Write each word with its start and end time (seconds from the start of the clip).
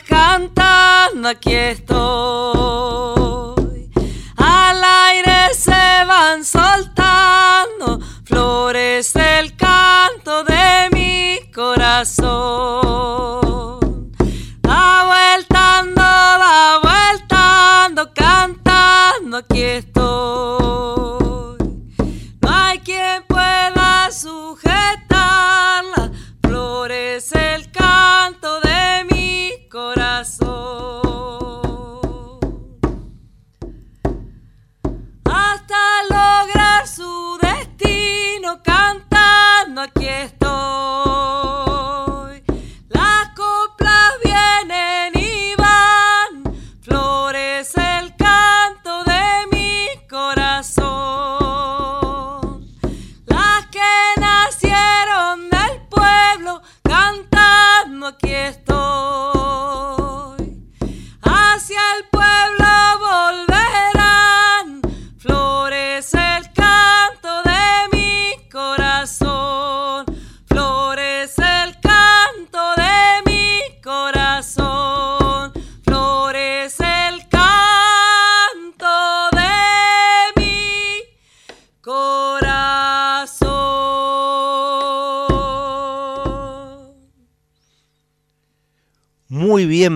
cantando, 0.00 1.28
aquí 1.28 1.54
estoy. 1.54 1.90
Al 4.36 4.82
aire 4.82 5.54
se 5.54 6.04
van 6.06 6.44
soltando 6.44 8.00
flores 8.24 9.12
del 9.12 9.54
canto 9.56 10.44
de 10.44 10.88
mi 10.92 11.40
corazón. 11.52 12.70
Da 14.62 15.04
vueltando, 15.06 16.00
da 16.00 16.80
vueltando, 16.82 18.12
cantando, 18.14 19.36
aquí 19.38 19.62
estoy. 19.62 19.91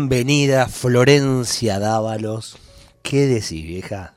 Bienvenida 0.08 0.68
Florencia 0.68 1.80
Dávalos. 1.80 2.56
¿Qué 3.02 3.26
decís, 3.26 3.66
vieja? 3.66 4.14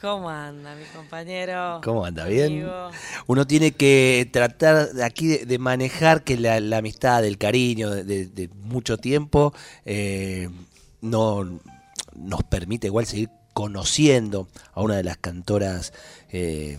¿Cómo 0.00 0.30
anda, 0.30 0.74
mi 0.74 0.84
compañero? 0.96 1.82
¿Cómo 1.84 2.06
anda? 2.06 2.24
¿Bien? 2.24 2.52
Amigo. 2.54 2.90
Uno 3.26 3.46
tiene 3.46 3.72
que 3.72 4.26
tratar 4.32 4.94
de 4.94 5.04
aquí 5.04 5.26
de, 5.26 5.44
de 5.44 5.58
manejar 5.58 6.24
que 6.24 6.38
la, 6.38 6.58
la 6.60 6.78
amistad, 6.78 7.22
el 7.26 7.36
cariño 7.36 7.90
de, 7.90 8.04
de- 8.04 8.26
de 8.28 8.48
mucho 8.48 8.96
tiempo 8.96 9.52
eh, 9.84 10.48
no 11.02 11.60
nos 12.14 12.42
permite 12.44 12.86
igual 12.86 13.04
seguir 13.04 13.28
conociendo 13.52 14.48
a 14.72 14.80
una 14.80 14.96
de 14.96 15.04
las 15.04 15.18
cantoras 15.18 15.92
eh, 16.30 16.78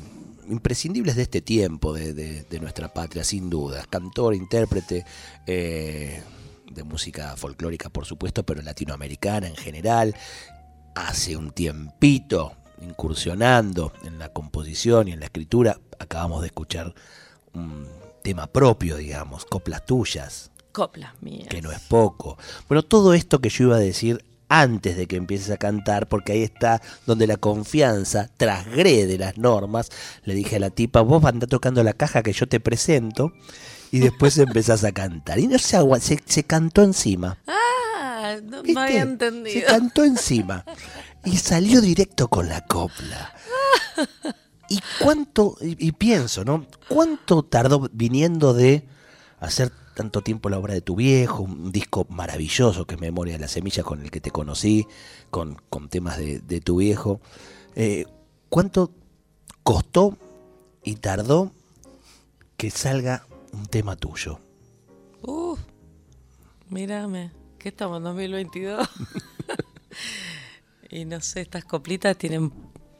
imprescindibles 0.50 1.16
de 1.16 1.22
este 1.24 1.42
tiempo, 1.42 1.94
de, 1.94 2.44
nuestra 2.60 2.92
patria, 2.92 3.24
sin 3.24 3.52
duda. 3.52 3.86
Cantor, 3.88 4.34
intérprete 4.34 5.06
eh, 5.46 6.24
de 6.72 6.84
música 6.84 7.36
folclórica, 7.38 7.90
por 7.90 8.06
supuesto, 8.06 8.44
pero 8.44 8.62
latinoamericana 8.62 9.48
en 9.48 9.56
general. 9.56 10.16
Hace 10.96 11.38
un 11.38 11.52
tiempito 11.52 12.54
incursionando 12.82 13.94
en 14.04 14.20
la 14.20 14.30
composición 14.30 15.08
y 15.08 15.12
en 15.12 15.20
la 15.20 15.26
escritura, 15.26 15.80
acabamos 16.00 16.42
de 16.42 16.48
escuchar 16.48 16.94
un 17.54 17.88
tema 18.24 18.48
propio, 18.48 18.98
digamos, 18.98 19.46
coplas 19.46 19.86
tuyas, 19.86 20.52
Coplas 20.72 21.14
mías. 21.22 21.48
que 21.48 21.62
no 21.62 21.72
es 21.72 21.80
poco. 21.80 22.38
Bueno, 22.68 22.84
todo 22.84 23.14
esto 23.14 23.40
que 23.40 23.50
yo 23.50 23.66
iba 23.66 23.78
a 23.78 23.80
decir 23.80 24.24
antes 24.50 24.96
de 24.96 25.08
que 25.08 25.16
empieces 25.16 25.50
a 25.50 25.58
cantar, 25.58 26.08
porque 26.08 26.34
ahí 26.34 26.44
está 26.44 26.82
donde 27.06 27.28
la 27.28 27.38
confianza 27.38 28.30
transgrede 28.38 29.18
las 29.18 29.38
normas, 29.38 29.90
le 30.24 30.36
dije 30.36 30.58
a 30.58 30.60
la 30.60 30.70
tipa, 30.70 31.02
vos 31.02 31.24
andá 31.26 31.48
tocando 31.48 31.84
la 31.84 31.94
caja 31.94 32.24
que 32.24 32.34
yo 32.34 32.48
te 32.48 32.60
presento, 32.60 33.34
y 33.92 34.00
después 34.00 34.38
empezás 34.38 34.84
a 34.84 34.92
cantar. 34.92 35.40
Y 35.40 35.48
no 35.48 35.58
se, 35.60 35.78
se, 36.00 36.22
se 36.26 36.44
cantó 36.44 36.84
encima. 36.84 37.38
Ah, 37.48 38.38
no, 38.44 38.60
había 38.60 38.88
Se 38.88 39.00
entendido. 39.00 39.68
cantó 39.68 40.04
encima. 40.04 40.66
Y 41.24 41.38
salió 41.38 41.82
directo 41.82 42.28
con 42.28 42.50
la 42.50 42.62
copla. 42.66 43.34
¿Y 44.70 44.80
cuánto, 45.02 45.56
y, 45.62 45.88
y 45.88 45.92
pienso, 45.94 46.44
¿no? 46.44 46.66
¿Cuánto 46.90 47.44
tardó 47.44 47.90
viniendo 47.94 48.54
de 48.54 48.86
hacer 49.40 49.72
tanto 49.96 50.22
tiempo 50.22 50.50
la 50.50 50.60
obra 50.60 50.74
de 50.74 50.82
tu 50.82 50.96
viejo, 50.96 51.44
un 51.44 51.72
disco 51.72 52.06
maravilloso 52.10 52.86
que 52.86 52.96
es 52.96 53.02
Memoria 53.02 53.34
de 53.36 53.40
las 53.40 53.52
Semillas 53.52 53.86
con 53.86 54.02
el 54.02 54.12
que 54.12 54.20
te 54.22 54.30
conocí, 54.30 54.86
con, 55.32 55.62
con 55.70 55.90
temas 55.90 56.18
de, 56.18 56.40
de 56.40 56.60
tu 56.62 56.78
viejo? 56.78 57.22
Eh, 57.76 58.06
¿Cuánto 58.50 58.92
costó 59.64 60.18
y 60.84 60.96
tardó 60.96 61.52
que 62.58 62.70
salga 62.72 63.26
un 63.58 63.66
tema 63.66 63.96
tuyo? 63.96 64.40
Uf, 65.22 65.60
mírame, 66.70 67.32
¿qué 67.60 67.70
estamos 67.70 67.98
en 67.98 68.04
2022? 68.04 68.88
y 70.90 71.06
no 71.06 71.20
sé, 71.22 71.42
estas 71.42 71.66
coplitas 71.66 72.18
tienen... 72.18 72.52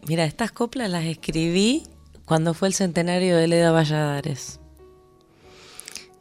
Mira, 0.08 0.26
estas 0.26 0.52
coplas 0.52 0.90
las 0.90 1.06
escribí 1.06 1.84
cuando 2.26 2.54
fue 2.54 2.70
el 2.70 2.74
centenario 2.74 3.38
de 3.38 3.48
Leda 3.48 3.72
Valladares. 3.72 4.60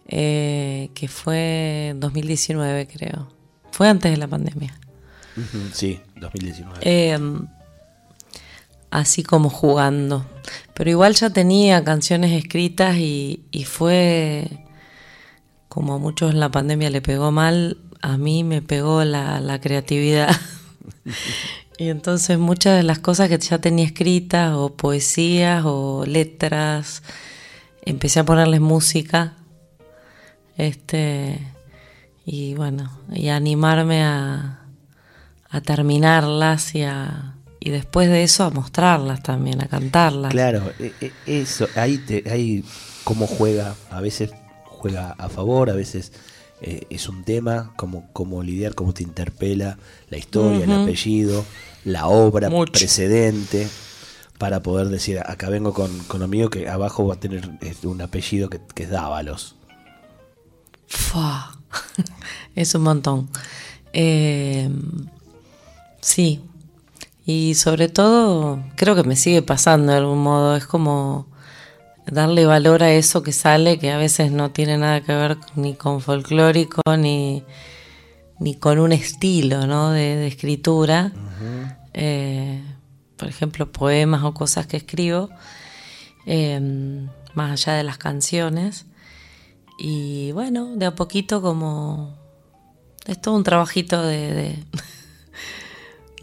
Eh, 0.09 0.91
que 0.95 1.09
fue 1.09 1.89
en 1.89 2.01
2019, 2.01 2.87
creo. 2.87 3.29
Fue 3.73 3.89
antes 3.89 4.11
de 4.11 4.17
la 4.17 4.29
pandemia. 4.29 4.79
Sí, 5.73 6.01
2019. 6.17 6.79
Eh, 6.83 7.19
así 8.91 9.23
como 9.23 9.51
jugando. 9.51 10.27
Pero 10.75 10.91
igual 10.91 11.15
ya 11.15 11.31
tenía 11.31 11.83
canciones 11.85 12.33
escritas 12.33 12.97
y, 12.97 13.41
fue, 13.67 14.65
como 15.69 15.95
a 15.95 15.99
muchos 15.99 16.35
la 16.35 16.51
pandemia 16.51 16.91
le 16.91 17.03
pegó 17.03 17.31
mal, 17.31 17.79
a 18.03 18.17
mí 18.19 18.45
me 18.45 18.63
pegó 18.63 19.05
la, 19.05 19.41
la 19.41 19.61
creatividad. 19.61 20.35
y 21.79 21.89
entonces 21.89 22.39
muchas 22.39 22.77
de 22.77 22.83
las 22.83 22.99
cosas 22.99 23.29
que 23.29 23.39
ya 23.39 23.59
tenía 23.59 23.87
escritas, 23.87 24.53
o 24.55 24.77
poesías, 24.77 25.63
o 25.65 26.05
letras, 26.07 27.03
empecé 27.83 28.21
a 28.21 28.25
ponerles 28.25 28.61
música. 28.61 29.35
Este, 30.57 31.39
y 32.25 32.55
bueno, 32.55 32.91
y 33.13 33.29
a 33.29 33.37
animarme 33.37 34.03
a, 34.03 34.61
a 35.49 35.61
terminarlas 35.61 36.75
y 36.75 36.83
a 36.83 37.36
y 37.67 37.71
después 37.71 38.09
de 38.09 38.23
eso 38.23 38.45
a 38.45 38.51
mostrarlas 38.51 39.25
también, 39.25 39.61
a 39.61 39.67
cantarlas. 39.67 40.31
Claro, 40.31 40.73
e- 40.79 40.93
e- 41.01 41.13
eso, 41.27 41.67
ahí, 41.75 41.99
te, 41.99 42.23
ahí 42.31 42.65
cómo 43.03 43.27
juega, 43.27 43.75
a 43.91 44.01
veces 44.01 44.31
juega 44.67 45.17
a 45.19 45.29
favor, 45.29 45.69
a 45.69 45.73
veces 45.73 46.13
eh, 46.61 46.87
es 46.91 47.09
un 47.09 47.25
tema, 47.25 47.73
cómo, 47.75 48.09
cómo 48.13 48.45
lidiar, 48.45 48.77
cómo 48.77 48.95
te 48.95 49.03
interpela 49.03 49.79
la 50.11 50.17
historia, 50.17 50.63
el 50.63 50.71
apellido, 50.75 51.45
la 51.85 52.07
obra 52.07 52.51
Mucho. 52.51 52.71
precedente, 52.71 53.67
para 54.39 54.63
poder 54.63 54.87
decir, 54.87 55.19
acá 55.19 55.51
vengo 55.51 55.75
con, 55.75 55.91
con 56.05 56.21
lo 56.21 56.29
mío, 56.29 56.51
que 56.51 56.69
abajo 56.69 57.05
va 57.09 57.15
a 57.15 57.19
tener 57.19 57.51
un 57.83 58.01
apellido 58.01 58.49
que, 58.49 58.61
que 58.77 58.85
es 58.85 58.91
Dávalos. 58.91 59.57
Fua. 60.87 61.59
es 62.55 62.73
un 62.77 62.83
montón. 62.83 63.29
Eh, 63.93 64.71
sí. 66.01 66.43
Y 67.27 67.57
sobre 67.57 67.89
todo, 67.89 68.63
creo 68.77 68.95
que 68.95 69.03
me 69.03 69.17
sigue 69.17 69.43
pasando 69.43 69.91
de 69.91 69.99
algún 69.99 70.23
modo. 70.23 70.55
Es 70.55 70.65
como 70.67 71.27
darle 72.07 72.47
valor 72.47 72.85
a 72.85 72.93
eso 72.93 73.25
que 73.25 73.33
sale, 73.33 73.81
que 73.81 73.91
a 73.91 73.99
veces 73.99 74.31
no 74.31 74.53
tiene 74.53 74.79
nada 74.79 75.01
que 75.01 75.13
ver 75.13 75.37
ni 75.57 75.75
con 75.75 76.01
folclórico, 76.01 76.83
ni, 76.97 77.43
ni 78.39 78.55
con 78.55 78.79
un 78.79 78.93
estilo 78.93 79.67
¿no? 79.67 79.91
de, 79.91 80.29
escritura. 80.29 81.13
Eh, 81.95 82.63
por 83.17 83.29
ejemplo, 83.29 83.73
poemas 83.73 84.23
o 84.23 84.33
cosas 84.33 84.69
que 84.69 84.77
escribo, 84.77 85.31
em, 86.27 87.09
más 87.35 87.51
allá 87.53 87.77
de 87.77 87.83
las 87.83 87.99
canciones. 87.99 88.87
Y 89.79 90.31
bueno, 90.31 90.77
de 90.77 90.87
a 90.87 90.95
poquito 90.95 91.43
como... 91.43 92.15
Es 93.07 93.21
todo 93.21 93.37
un 93.37 93.45
trabajito 93.45 94.03
de, 94.03 94.33
de, 94.33 94.65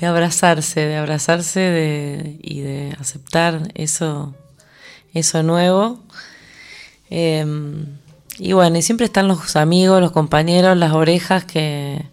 abrazarse, 0.05 0.81
de 0.81 0.95
abrazarse 0.97 2.37
y 2.41 2.61
de 2.61 2.95
aceptar 2.99 3.71
eso, 3.75 4.35
eso 5.13 5.43
nuevo. 5.43 5.99
Em, 7.09 7.85
y 8.39 8.53
bueno, 8.53 8.77
y 8.77 8.81
siempre 8.81 9.05
están 9.05 9.27
los 9.27 9.55
amigos, 9.55 10.01
los 10.01 10.11
compañeros, 10.11 10.77
las 10.77 10.93
orejas 10.93 11.45
que, 11.45 12.03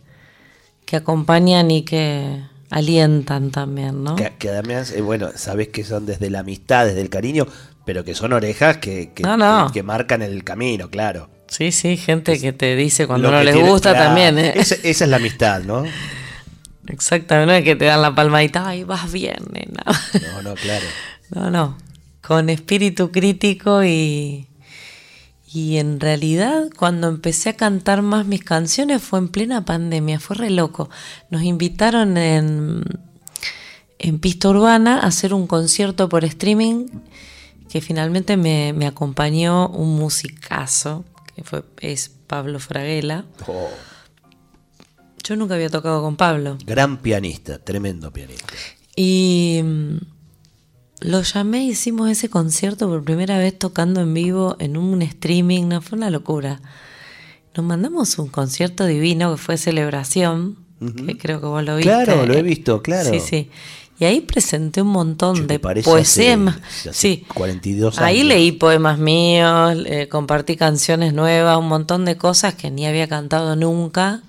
que 0.84 0.96
acompañan 0.96 1.70
y 1.70 1.82
que, 1.82 2.40
alientan 2.70 3.50
también, 3.50 4.04
¿no? 4.04 4.16
Que, 4.16 4.48
además, 4.48 4.92
eh, 4.92 5.02
bueno, 5.02 5.30
sabes 5.34 5.68
que 5.68 5.84
son 5.84 6.06
desde 6.06 6.30
la 6.30 6.40
amistad, 6.40 6.86
desde 6.86 7.00
el 7.00 7.10
cariño, 7.10 7.46
pero 7.84 8.04
que 8.04 8.14
son 8.14 8.32
orejas 8.32 8.78
que, 8.78 9.10
que, 9.12 9.24
que, 9.72 9.82
marcan 9.82 10.22
el 10.22 10.44
camino, 10.44 10.88
claro. 10.88 11.28
Sí, 11.48 11.72
sí, 11.72 11.96
gente 11.96 12.38
que 12.38 12.52
te 12.52 12.76
dice 12.76 13.08
cuando 13.08 13.30
no 13.30 13.42
les 13.42 13.56
gusta 13.56 13.92
también. 13.92 14.38
¿eh? 14.38 14.52
Esa, 14.54 14.76
es 14.76 15.00
la 15.00 15.16
amistad, 15.16 15.62
¿no? 15.62 15.84
Exactamente, 16.92 17.52
no 17.52 17.58
es 17.58 17.64
que 17.64 17.76
te 17.76 17.86
dan 17.86 18.02
la 18.02 18.14
palmadita, 18.14 18.66
ay, 18.66 18.84
vas 18.84 19.10
bien, 19.10 19.38
nena. 19.52 19.84
No, 20.34 20.42
no, 20.42 20.54
claro. 20.54 20.86
No, 21.32 21.48
no, 21.48 21.78
con 22.26 22.50
espíritu 22.50 23.12
crítico 23.12 23.84
y, 23.84 24.48
y 25.52 25.76
en 25.76 26.00
realidad 26.00 26.70
cuando 26.76 27.06
empecé 27.06 27.50
a 27.50 27.56
cantar 27.56 28.02
más 28.02 28.26
mis 28.26 28.42
canciones 28.42 29.00
fue 29.00 29.20
en 29.20 29.28
plena 29.28 29.64
pandemia, 29.64 30.18
fue 30.18 30.34
re 30.34 30.50
loco. 30.50 30.90
Nos 31.30 31.44
invitaron 31.44 32.16
en, 32.16 32.82
en 34.00 34.18
Pista 34.18 34.48
Urbana 34.48 34.98
a 34.98 35.06
hacer 35.06 35.32
un 35.32 35.46
concierto 35.46 36.08
por 36.08 36.24
streaming 36.24 36.86
que 37.70 37.80
finalmente 37.80 38.36
me, 38.36 38.86
acompañó 38.86 39.68
un 39.68 39.96
musicazo, 39.96 41.04
que 41.36 41.44
fue, 41.44 41.62
es 41.80 42.10
Pablo 42.26 42.58
Fraguela. 42.58 43.24
Oh. 43.46 43.68
Yo 45.24 45.36
nunca 45.36 45.54
había 45.54 45.68
tocado 45.68 46.02
con 46.02 46.16
Pablo. 46.16 46.58
Gran 46.66 46.98
pianista, 46.98 47.58
tremendo 47.58 48.12
pianista. 48.12 48.46
Y 48.96 49.62
lo 51.00 51.22
llamé, 51.22 51.64
hicimos 51.64 52.10
ese 52.10 52.28
concierto 52.28 52.88
por 52.88 53.04
primera 53.04 53.38
vez 53.38 53.58
tocando 53.58 54.00
en 54.00 54.12
vivo 54.12 54.56
en 54.58 54.76
un 54.76 55.02
streaming, 55.02 55.68
no 55.68 55.80
fue 55.80 55.96
una 55.96 56.10
locura. 56.10 56.60
Nos 57.56 57.64
mandamos 57.64 58.18
un 58.18 58.28
concierto 58.28 58.86
divino 58.86 59.32
que 59.32 59.38
fue 59.38 59.56
celebración, 59.56 60.56
que 61.06 61.16
creo 61.18 61.40
que 61.40 61.46
vos 61.46 61.62
lo 61.64 61.76
viste. 61.76 61.90
Claro, 61.90 62.26
lo 62.26 62.34
he 62.34 62.42
visto, 62.42 62.82
claro. 62.82 63.10
Sí, 63.10 63.20
sí. 63.20 63.50
Y 63.98 64.04
ahí 64.06 64.22
presenté 64.22 64.80
un 64.80 64.88
montón 64.88 65.46
de 65.46 65.58
poemas. 65.58 66.58
sí. 66.92 67.26
42 67.34 67.98
años. 67.98 68.06
Ahí 68.06 68.22
leí 68.24 68.52
poemas 68.52 68.98
míos, 68.98 69.76
compartí 70.10 70.56
canciones 70.56 71.12
nuevas, 71.12 71.58
un 71.58 71.68
montón 71.68 72.06
de 72.06 72.16
cosas 72.16 72.54
que 72.54 72.70
ni 72.70 72.86
había 72.86 73.08
cantado 73.08 73.56
nunca. 73.56 74.22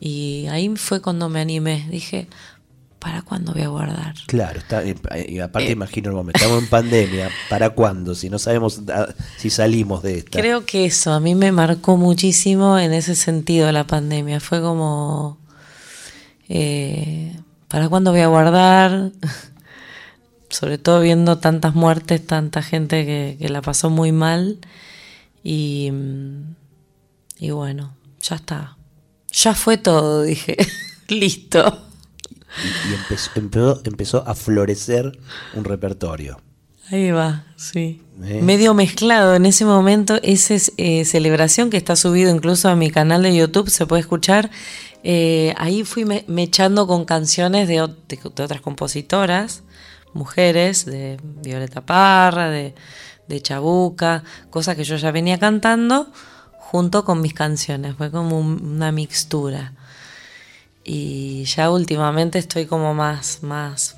Y 0.00 0.46
ahí 0.50 0.74
fue 0.76 1.02
cuando 1.02 1.28
me 1.28 1.40
animé. 1.40 1.86
Dije, 1.90 2.26
¿para 2.98 3.20
cuándo 3.22 3.52
voy 3.52 3.62
a 3.62 3.68
guardar? 3.68 4.14
Claro, 4.26 4.58
está, 4.58 4.82
y 4.84 5.40
aparte 5.40 5.68
eh, 5.68 5.72
imagino 5.72 6.10
el 6.10 6.16
momento, 6.16 6.38
estamos 6.38 6.62
en 6.62 6.68
pandemia, 6.68 7.30
¿para 7.48 7.70
cuándo? 7.70 8.14
Si 8.14 8.30
no 8.30 8.38
sabemos 8.38 8.80
ah, 8.92 9.08
si 9.36 9.50
salimos 9.50 10.02
de 10.02 10.18
esta. 10.18 10.38
Creo 10.38 10.64
que 10.64 10.86
eso 10.86 11.12
a 11.12 11.20
mí 11.20 11.34
me 11.34 11.52
marcó 11.52 11.96
muchísimo 11.98 12.78
en 12.78 12.94
ese 12.94 13.14
sentido 13.14 13.70
la 13.72 13.86
pandemia. 13.86 14.40
Fue 14.40 14.60
como, 14.62 15.38
eh, 16.48 17.36
¿para 17.68 17.88
cuándo 17.88 18.10
voy 18.12 18.20
a 18.20 18.28
guardar? 18.28 19.12
Sobre 20.48 20.78
todo 20.78 21.00
viendo 21.00 21.38
tantas 21.38 21.74
muertes, 21.74 22.26
tanta 22.26 22.62
gente 22.62 23.04
que, 23.06 23.36
que 23.38 23.48
la 23.48 23.62
pasó 23.62 23.88
muy 23.90 24.12
mal. 24.12 24.58
Y, 25.44 25.92
y 27.38 27.50
bueno, 27.50 27.94
ya 28.20 28.36
está. 28.36 28.76
Ya 29.32 29.54
fue 29.54 29.76
todo, 29.76 30.22
dije. 30.22 30.56
Listo 31.08 31.90
y, 32.88 32.94
empezó, 32.94 33.80
empezó, 33.84 34.28
a 34.28 34.34
florecer 34.34 35.18
un 35.54 35.64
repertorio. 35.64 36.40
Ahí 36.90 37.12
va, 37.12 37.44
sí. 37.56 38.02
¿Eh? 38.24 38.40
Medio 38.42 38.74
mezclado 38.74 39.34
en 39.34 39.46
ese 39.46 39.64
momento, 39.64 40.18
esa 40.22 40.54
eh, 40.76 41.04
celebración 41.04 41.70
que 41.70 41.76
está 41.76 41.94
subido 41.94 42.34
incluso 42.34 42.68
a 42.68 42.74
mi 42.74 42.90
canal 42.90 43.22
de 43.22 43.34
YouTube, 43.34 43.70
se 43.70 43.86
puede 43.86 44.00
escuchar. 44.00 44.50
Eh, 45.04 45.54
ahí 45.56 45.84
fui 45.84 46.04
me, 46.04 46.24
echando 46.42 46.86
con 46.86 47.04
canciones 47.04 47.68
de, 47.68 47.80
otras 47.80 48.60
compositoras, 48.60 49.62
mujeres, 50.12 50.84
de 50.84 51.18
Violeta 51.22 51.86
Parra, 51.86 52.50
de, 52.50 52.74
de 53.28 53.40
Chabuca, 53.40 54.24
cosas 54.50 54.76
que 54.76 54.84
yo 54.84 54.96
ya 54.96 55.12
venía 55.12 55.38
cantando 55.38 56.12
junto 56.70 57.04
con 57.04 57.20
mis 57.20 57.34
canciones. 57.34 57.96
Fue 57.96 58.12
como 58.12 58.38
una 58.38 58.92
mixtura. 58.92 59.72
Y 60.84 61.44
ya 61.44 61.68
últimamente 61.68 62.38
estoy 62.38 62.66
como 62.66 62.94
más, 62.94 63.42
más, 63.42 63.96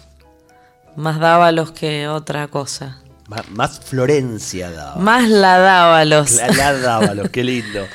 más 0.97 1.21
dávalos 1.21 1.73
que 1.73 2.09
otra 2.09 2.49
cosa. 2.49 3.03
más 3.51 3.79
Florencia 3.81 4.71
dávalos. 4.71 5.03
Más 5.05 5.29
la 5.29 5.59
dávalos. 5.59 6.33
La, 6.33 6.49
la 6.49 6.73
dávalos, 6.73 7.29
qué 7.29 7.45
lindo. 7.45 7.87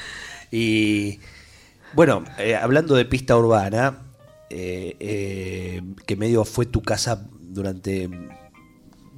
Y 0.51 1.19
bueno, 1.93 2.23
eh, 2.37 2.55
hablando 2.55 2.93
de 2.93 3.05
pista 3.05 3.35
urbana, 3.35 3.97
eh, 4.51 4.95
eh, 4.99 5.81
que 6.05 6.15
medio 6.15 6.45
fue 6.45 6.67
tu 6.67 6.83
casa 6.83 7.25
durante 7.41 8.09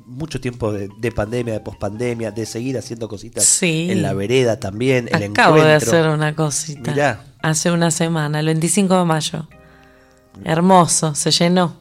mucho 0.09 0.41
tiempo 0.41 0.73
de, 0.73 1.11
pandemia, 1.11 1.53
de 1.53 1.59
pospandemia, 1.59 2.31
de 2.31 2.45
seguir 2.45 2.77
haciendo 2.77 3.07
cositas 3.07 3.63
en 3.63 4.01
la 4.01 4.13
vereda 4.13 4.59
también. 4.59 5.07
El 5.11 5.31
Acabo 5.31 5.57
de 5.57 5.73
hacer 5.73 6.07
una 6.09 6.35
cosita. 6.35 7.23
Hace 7.41 7.71
una 7.71 7.91
semana, 7.91 8.39
el 8.39 8.47
25 8.47 8.97
de 8.97 9.06
mayo 9.06 9.47
hermoso, 10.44 11.15
se 11.15 11.31
llenó. 11.31 11.77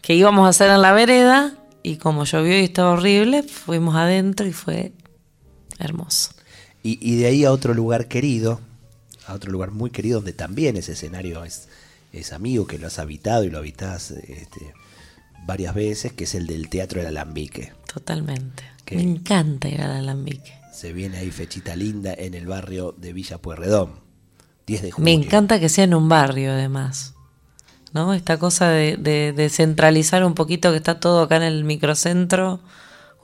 Que 0.00 0.14
íbamos 0.14 0.46
a 0.46 0.50
hacer 0.50 0.70
en 0.70 0.82
la 0.82 0.92
vereda 0.92 1.54
y 1.82 1.96
como 1.96 2.24
llovió 2.24 2.58
y 2.58 2.64
estaba 2.64 2.92
horrible, 2.92 3.42
fuimos 3.42 3.96
adentro 3.96 4.46
y 4.46 4.52
fue 4.52 4.92
hermoso. 5.78 6.30
Y, 6.82 7.16
de 7.16 7.26
ahí 7.26 7.44
a 7.44 7.50
otro 7.50 7.74
lugar 7.74 8.06
querido, 8.06 8.60
a 9.26 9.34
otro 9.34 9.50
lugar 9.50 9.72
muy 9.72 9.90
querido 9.90 10.18
donde 10.18 10.32
también 10.32 10.76
ese 10.76 10.92
escenario 10.92 11.44
es, 11.44 11.66
es 12.12 12.32
amigo, 12.32 12.68
que 12.68 12.78
lo 12.78 12.86
has 12.86 13.00
habitado 13.00 13.42
y 13.42 13.50
lo 13.50 13.58
habitas 13.58 14.12
este, 14.12 14.72
varias 15.46 15.74
veces, 15.74 16.12
que 16.12 16.24
es 16.24 16.34
el 16.34 16.46
del 16.46 16.68
Teatro 16.68 17.00
del 17.00 17.08
Alambique. 17.08 17.72
Totalmente. 17.92 18.64
Me 18.90 19.02
encanta 19.02 19.68
ir 19.68 19.80
al 19.80 19.92
Alambique. 19.92 20.52
Se 20.72 20.92
viene 20.92 21.18
ahí 21.18 21.30
fechita 21.30 21.74
linda 21.74 22.12
en 22.16 22.34
el 22.34 22.46
barrio 22.46 22.94
de 22.96 23.12
Villa 23.12 23.38
Pueyrredón, 23.38 24.00
10 24.66 24.82
de 24.82 24.90
junio. 24.92 25.04
Me 25.04 25.12
encanta 25.12 25.58
que 25.58 25.68
sea 25.68 25.84
en 25.84 25.94
un 25.94 26.08
barrio 26.08 26.52
además. 26.52 27.14
¿no? 27.96 28.12
Esta 28.12 28.38
cosa 28.38 28.68
de, 28.68 29.48
centralizar 29.50 30.24
un 30.24 30.34
poquito 30.34 30.70
que 30.70 30.76
está 30.76 31.00
todo 31.00 31.22
acá 31.22 31.36
en 31.36 31.44
el 31.44 31.64
microcentro 31.64 32.60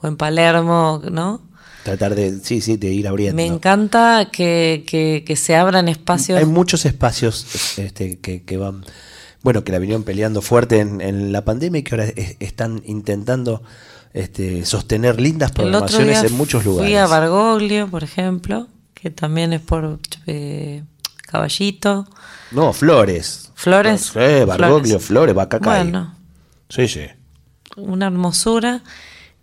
o 0.01 0.07
en 0.07 0.17
Palermo, 0.17 1.01
¿no? 1.11 1.41
Tratar 1.83 2.15
de, 2.15 2.39
sí, 2.39 2.61
sí, 2.61 2.77
de 2.77 2.91
ir 2.91 3.07
abriendo. 3.07 3.35
Me 3.35 3.45
encanta 3.45 4.29
que, 4.31 5.35
se 5.37 5.55
abran 5.55 5.89
espacios. 5.89 6.39
Hay 6.39 6.45
muchos 6.45 6.85
espacios 6.85 7.77
este, 7.77 8.17
que, 8.19 8.57
van, 8.57 8.83
bueno, 9.43 9.63
que 9.63 9.71
la 9.71 9.79
vinieron 9.79 10.03
peleando 10.03 10.41
fuerte 10.41 10.79
en, 10.79 11.31
la 11.31 11.45
pandemia 11.45 11.79
y 11.79 11.83
que 11.83 11.95
ahora 11.95 12.07
están 12.39 12.81
intentando 12.85 13.61
este, 14.13 14.65
sostener 14.65 15.21
lindas 15.21 15.51
programaciones 15.51 16.23
en 16.23 16.33
muchos 16.33 16.65
lugares. 16.65 16.89
Fui 16.89 16.97
a 16.97 17.05
Bargoglio, 17.05 17.87
por 17.89 18.03
ejemplo, 18.03 18.67
que 18.93 19.11
también 19.11 19.53
es 19.53 19.61
por 19.61 19.99
eh, 20.27 20.83
Caballito. 21.27 22.07
No, 22.51 22.73
Flores. 22.73 23.51
Flores. 23.53 24.11
Sí, 24.13 24.45
Bargoglio, 24.47 24.99
Flores, 24.99 25.35
Bacacay. 25.35 25.83
Bueno. 25.83 26.15
Sí, 26.69 26.87
sí. 26.87 27.05
Una 27.75 28.07
hermosura. 28.07 28.81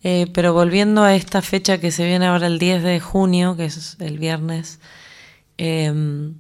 Eh, 0.03 0.27
pero 0.33 0.55
volviendo 0.55 1.03
a 1.03 1.15
esta 1.15 1.43
fecha 1.43 1.79
que 1.79 1.91
se 1.91 2.07
viene 2.07 2.27
ahora 2.27 2.47
el 2.47 2.59
10 2.59 2.83
de 2.83 3.01
junio, 3.01 3.57
que 3.57 3.67
es 3.67 3.97
el 4.01 4.19
viernes, 4.19 4.81
em, 5.59 6.37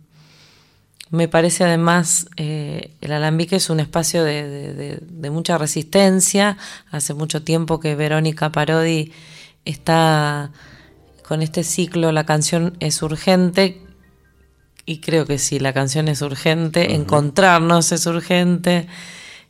me 1.11 1.27
parece 1.27 1.65
además 1.65 2.29
eh, 2.37 2.95
el 3.01 3.13
alambique 3.13 3.57
es 3.57 3.69
un 3.69 3.81
espacio 3.81 4.23
de, 4.23 5.03
mucha 5.31 5.59
resistencia. 5.59 6.57
Hace 6.91 7.15
mucho 7.15 7.43
tiempo 7.43 7.81
que 7.81 7.97
Verónica 7.97 8.53
Parodi 8.53 9.13
está 9.65 10.53
con 11.27 11.43
este 11.43 11.65
ciclo, 11.65 12.13
la 12.13 12.27
canción 12.27 12.77
es 12.81 13.03
urgente, 13.03 13.81
y 14.87 14.99
creo 14.99 15.27
que 15.27 15.39
sí, 15.39 15.61
la 15.61 15.73
canción 15.73 16.09
es 16.09 16.23
urgente, 16.23 16.95
encontrarnos 16.95 17.93
es 17.93 18.07
urgente, 18.07 18.89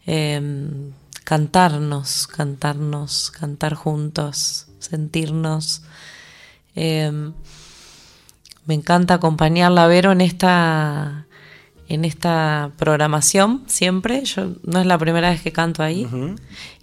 em, 0.05 0.93
cantarnos, 1.25 2.27
cantarnos, 2.27 3.31
cantar 3.31 3.75
juntos, 3.75 4.67
sentirnos. 4.79 5.83
Em, 6.75 7.33
me 8.67 8.75
encanta 8.75 9.15
acompañarla 9.15 9.87
Vero 9.87 10.13
en 10.13 10.21
esta, 10.21 11.27
en 11.91 12.05
esta 12.05 12.71
programación 12.79 13.65
siempre. 13.67 14.25
Yo 14.25 14.53
no 14.63 14.81
es 14.81 14.87
la 14.87 14.97
primera 14.97 15.31
vez 15.31 15.43
que 15.43 15.53
canto 15.53 15.83
ahí. 15.83 16.09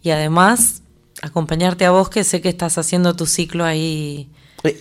Y 0.03 0.11
además, 0.11 0.81
acompañarte 1.21 1.85
a 1.85 1.91
vos, 1.91 2.09
que 2.09 2.23
sé 2.25 2.41
que 2.41 2.49
estás 2.49 2.77
haciendo 2.77 3.15
tu 3.15 3.25
ciclo 3.25 3.63
ahí. 3.63 4.29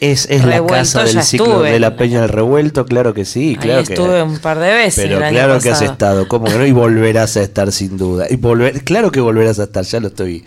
Es, 0.01 0.29
la 0.45 0.67
casa 0.67 1.05
del 1.05 1.23
ciclo 1.23 1.63
de 1.63 1.79
la 1.79 1.97
Peña 1.97 2.23
del 2.23 2.31
Revuelto, 2.31 2.87
claro 2.87 3.15
que 3.15 3.25
sí. 3.25 3.57
Claro 3.61 3.83
estuve 3.83 4.21
un 4.21 4.39
par 4.39 4.59
de 4.59 4.73
veces. 4.73 5.05
Pero 5.05 5.21
claro 5.29 5.61
que 5.61 5.71
has 5.71 5.83
estado, 5.83 6.27
¿cómo 6.27 6.47
que 6.47 6.59
no? 6.59 6.67
Y 6.67 6.73
volverás 6.73 7.37
a 7.37 7.43
estar 7.43 7.71
sin 7.71 7.97
duda. 7.97 8.27
Y 8.29 8.35
volver, 8.35 8.83
claro 8.83 9.13
que 9.13 9.21
volverás 9.21 9.61
a 9.61 9.65
estar, 9.65 9.85
ya 9.85 10.01
lo 10.01 10.09
estoy, 10.09 10.45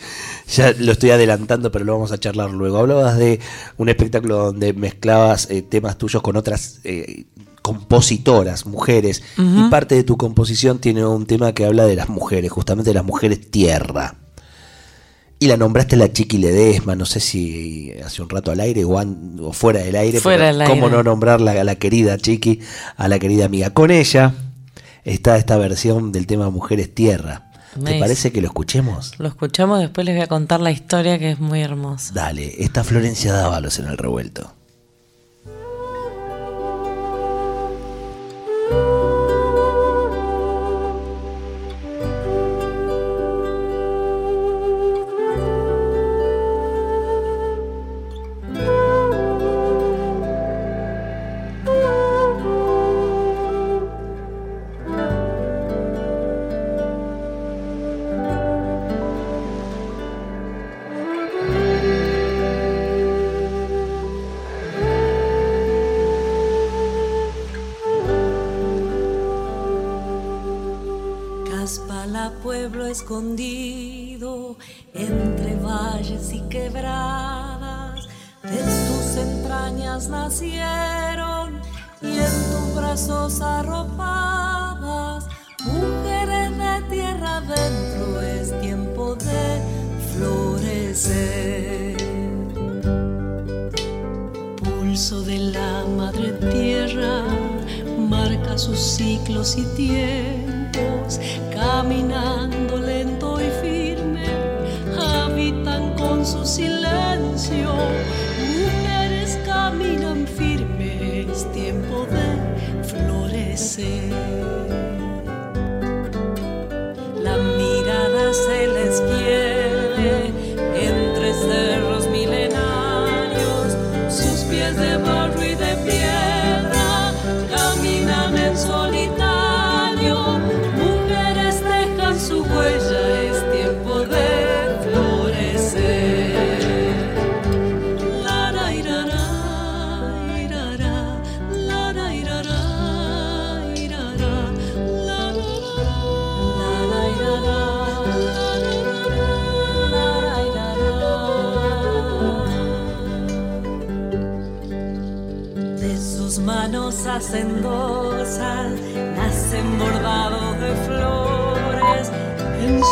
ya 0.50 0.74
lo 0.78 0.92
estoy 0.92 1.12
adelantando, 1.12 1.72
pero 1.72 1.86
lo 1.86 1.94
vamos 1.94 2.12
a 2.12 2.18
charlar 2.18 2.50
luego. 2.50 2.80
Hablabas 2.80 3.18
de 3.18 3.40
un 3.78 3.88
espectáculo 3.88 4.36
donde 4.38 4.74
mezclabas 4.74 5.50
eh, 5.50 5.62
temas 5.62 5.98
tuyos 5.98 6.22
con 6.22 6.36
otras 6.36 6.80
eh, 6.84 7.24
compositoras, 7.70 8.66
mujeres, 8.66 9.22
y 9.38 9.70
parte 9.70 9.96
de 9.96 10.04
tu 10.04 10.18
composición 10.18 10.80
tiene 10.80 11.06
un 11.06 11.26
tema 11.26 11.54
que 11.54 11.66
habla 11.66 11.86
de 11.86 11.96
las 11.96 12.10
mujeres, 12.10 12.52
justamente 12.52 12.90
de 12.90 12.96
las 12.96 13.06
mujeres 13.06 13.52
tierra. 13.52 14.16
Y 15.38 15.48
la 15.48 15.56
nombraste 15.56 15.96
la 15.96 16.12
Chiqui 16.12 16.38
Ledesma, 16.38 16.96
no 16.96 17.06
sé 17.06 17.20
si 17.20 17.94
hace 18.04 18.22
un 18.22 18.30
rato 18.30 18.52
al 18.52 18.60
aire 18.60 18.84
o, 18.84 19.54
fuera 19.54 19.82
del 19.82 19.96
aire. 19.96 20.20
Fuera 20.20 20.66
¿Cómo 20.66 20.90
no 20.90 21.04
nombrarla 21.04 21.52
a 21.52 21.64
la 21.64 21.76
querida 21.76 22.18
Chiqui, 22.18 22.60
a 22.98 23.08
la 23.08 23.20
querida 23.20 23.46
amiga? 23.46 23.70
Con 23.70 23.92
ella 23.92 24.34
está 25.04 25.38
esta 25.38 25.58
versión 25.58 26.12
del 26.12 26.26
tema 26.26 26.50
Mujeres 26.50 26.94
Tierra. 26.94 27.52
¿Te 27.86 28.00
parece 28.00 28.32
que 28.32 28.42
lo 28.42 28.48
escuchemos? 28.48 29.14
Lo 29.20 29.28
escuchamos, 29.28 29.80
después 29.80 30.06
les 30.06 30.16
voy 30.16 30.24
a 30.24 30.28
contar 30.28 30.60
la 30.60 30.72
historia 30.72 31.20
que 31.20 31.32
es 31.32 31.40
muy 31.40 31.62
hermosa. 31.62 32.12
Dale, 32.14 32.64
está 32.64 32.84
Florencia 32.84 33.32
Dávalos 33.32 33.78
en 33.78 33.86
el 33.86 33.98
revuelto. 33.98 34.59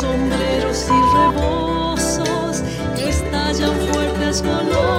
Sombreros 0.01 0.86
y 0.89 1.16
rebozos 1.16 2.62
que 2.96 3.10
estallan 3.10 3.75
fuertes 3.92 4.42
colores. 4.42 4.97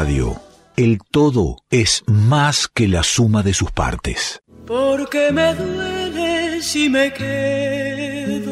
Radio. 0.00 0.40
El 0.76 0.98
todo 1.10 1.56
es 1.68 2.04
más 2.06 2.68
que 2.68 2.88
la 2.88 3.02
suma 3.02 3.42
de 3.42 3.52
sus 3.52 3.70
partes. 3.70 4.40
Porque 4.66 5.30
me 5.30 5.54
duele 5.54 6.62
si 6.62 6.88
me 6.88 7.12
quedo, 7.12 8.50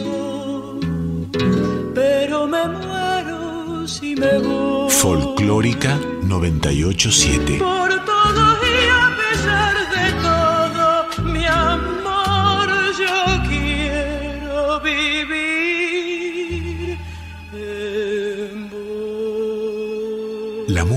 pero 1.95 2.47
me 2.47 2.69
muero 2.69 3.89
si 3.89 4.15
me 4.15 4.39
voy. 4.39 4.91
Folclórica 4.91 5.99
987. 6.23 7.88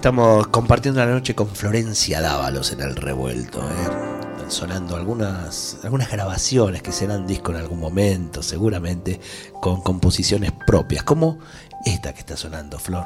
Estamos 0.00 0.46
compartiendo 0.46 1.04
la 1.04 1.12
noche 1.12 1.34
con 1.34 1.46
Florencia 1.46 2.22
Dávalos 2.22 2.72
en 2.72 2.80
el 2.80 2.96
revuelto. 2.96 3.60
¿eh? 3.60 4.44
Sonando 4.48 4.96
algunas, 4.96 5.76
algunas 5.82 6.10
grabaciones 6.10 6.80
que 6.80 6.90
serán 6.90 7.26
disco 7.26 7.52
en 7.52 7.58
algún 7.58 7.80
momento, 7.80 8.42
seguramente, 8.42 9.20
con 9.60 9.82
composiciones 9.82 10.52
propias, 10.66 11.04
como 11.04 11.38
esta 11.84 12.14
que 12.14 12.20
está 12.20 12.38
sonando, 12.38 12.78
Flor. 12.78 13.04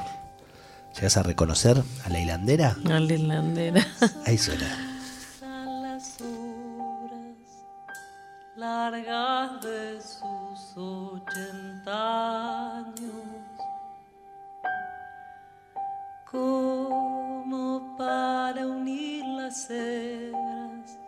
¿Llegas 0.95 1.17
a 1.17 1.25
reconocer 1.25 1.83
a 2.05 2.11
la 2.11 2.21
hilandera? 2.21 2.77
A 2.89 3.01
la 3.01 3.13
hilandera. 3.13 3.85
Ahí 4.25 4.39
suena. 4.39 4.93
largas 8.57 9.61
de 9.63 10.01
sus 10.01 10.77
ochenta 10.77 12.79
años 12.79 13.34
como 16.35 17.97
para 17.97 18.67
unir 18.67 19.25
las 19.25 19.71
hebras 19.71 20.99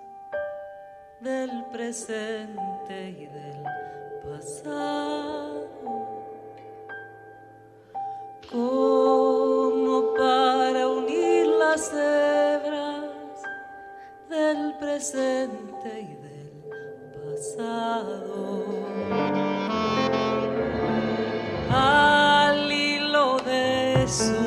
del 1.21 1.65
presente 1.73 3.11
y 3.11 3.27
del 3.27 3.65
pasado, 4.23 5.67
como 8.53 10.15
para 10.15 10.87
unir 10.87 11.47
las 11.59 11.93
hebras 11.93 13.43
del 14.29 14.75
presente 14.79 15.91
y 16.03 16.15
del 16.23 16.53
pasado. 17.25 18.87
Al 21.69 22.71
hilo 22.71 23.39
de 23.39 24.07
su 24.07 24.46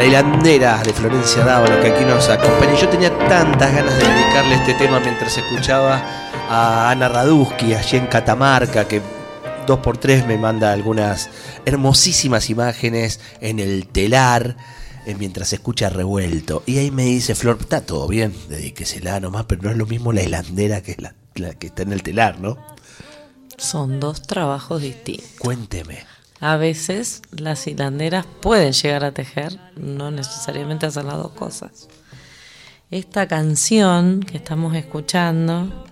La 0.00 0.06
hilandera 0.06 0.82
de 0.82 0.94
Florencia 0.94 1.44
Dávalo 1.44 1.78
que 1.82 1.88
aquí 1.88 2.06
nos 2.06 2.26
acompaña. 2.30 2.74
Yo 2.74 2.88
tenía 2.88 3.10
tantas 3.28 3.70
ganas 3.70 3.98
de 3.98 4.08
dedicarle 4.08 4.54
este 4.54 4.72
tema 4.72 4.98
mientras 4.98 5.36
escuchaba 5.36 6.02
a 6.48 6.90
Ana 6.90 7.10
Raduski 7.10 7.74
allí 7.74 7.98
en 7.98 8.06
Catamarca, 8.06 8.88
que 8.88 9.02
dos 9.66 9.80
por 9.80 9.98
tres 9.98 10.26
me 10.26 10.38
manda 10.38 10.72
algunas 10.72 11.28
hermosísimas 11.66 12.48
imágenes 12.48 13.20
en 13.42 13.58
el 13.58 13.88
telar 13.88 14.56
eh, 15.04 15.14
mientras 15.18 15.52
escucha 15.52 15.90
revuelto. 15.90 16.62
Y 16.64 16.78
ahí 16.78 16.90
me 16.90 17.04
dice 17.04 17.34
Flor, 17.34 17.58
está 17.60 17.82
todo 17.82 18.08
bien, 18.08 18.34
dedíquesela 18.48 19.20
nomás, 19.20 19.44
pero 19.44 19.64
no 19.64 19.70
es 19.70 19.76
lo 19.76 19.84
mismo 19.84 20.14
la 20.14 20.22
hilandera 20.22 20.80
que 20.80 20.96
la, 20.98 21.14
la 21.34 21.52
que 21.52 21.66
está 21.66 21.82
en 21.82 21.92
el 21.92 22.02
telar, 22.02 22.40
¿no? 22.40 22.56
Son 23.58 24.00
dos 24.00 24.22
trabajos 24.22 24.80
distintos. 24.80 25.28
Cuénteme. 25.38 25.98
A 26.40 26.56
veces 26.56 27.20
las 27.36 27.66
hilanderas 27.66 28.24
pueden 28.40 28.72
llegar 28.72 29.04
a 29.04 29.12
tejer, 29.12 29.58
no 29.76 30.10
necesariamente 30.10 30.86
hacer 30.86 31.04
las 31.04 31.16
dos 31.16 31.32
cosas. 31.32 31.88
Esta 32.90 33.28
canción 33.28 34.20
que 34.20 34.38
estamos 34.38 34.74
escuchando, 34.74 35.86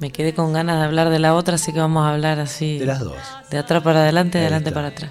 me 0.00 0.10
quedé 0.10 0.34
con 0.34 0.54
ganas 0.54 0.78
de 0.78 0.84
hablar 0.86 1.10
de 1.10 1.18
la 1.18 1.34
otra, 1.34 1.56
así 1.56 1.74
que 1.74 1.78
vamos 1.78 2.06
a 2.06 2.14
hablar 2.14 2.40
así. 2.40 2.78
De 2.78 2.86
las 2.86 3.00
dos. 3.00 3.16
De 3.50 3.58
atrás 3.58 3.82
para 3.82 4.00
adelante, 4.00 4.38
de 4.38 4.44
adelante 4.44 4.72
para 4.72 4.88
atrás. 4.88 5.10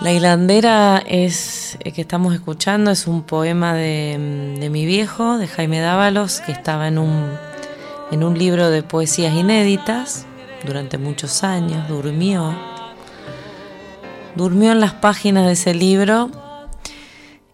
La 0.00 0.12
hilandera 0.12 1.00
es 1.06 1.78
eh, 1.78 1.92
que 1.92 2.00
estamos 2.00 2.34
escuchando 2.34 2.90
es 2.90 3.06
un 3.06 3.22
poema 3.22 3.72
de, 3.72 4.56
de 4.58 4.68
mi 4.68 4.84
viejo, 4.84 5.38
de 5.38 5.46
Jaime 5.46 5.78
Dávalos, 5.78 6.40
que 6.40 6.50
estaba 6.50 6.88
en 6.88 6.98
un, 6.98 7.30
en 8.10 8.24
un 8.24 8.36
libro 8.36 8.68
de 8.68 8.82
poesías 8.82 9.32
inéditas 9.32 10.26
durante 10.66 10.98
muchos 10.98 11.44
años, 11.44 11.86
durmió. 11.86 12.71
Durmió 14.36 14.72
en 14.72 14.80
las 14.80 14.94
páginas 14.94 15.46
de 15.46 15.52
ese 15.52 15.74
libro, 15.74 16.30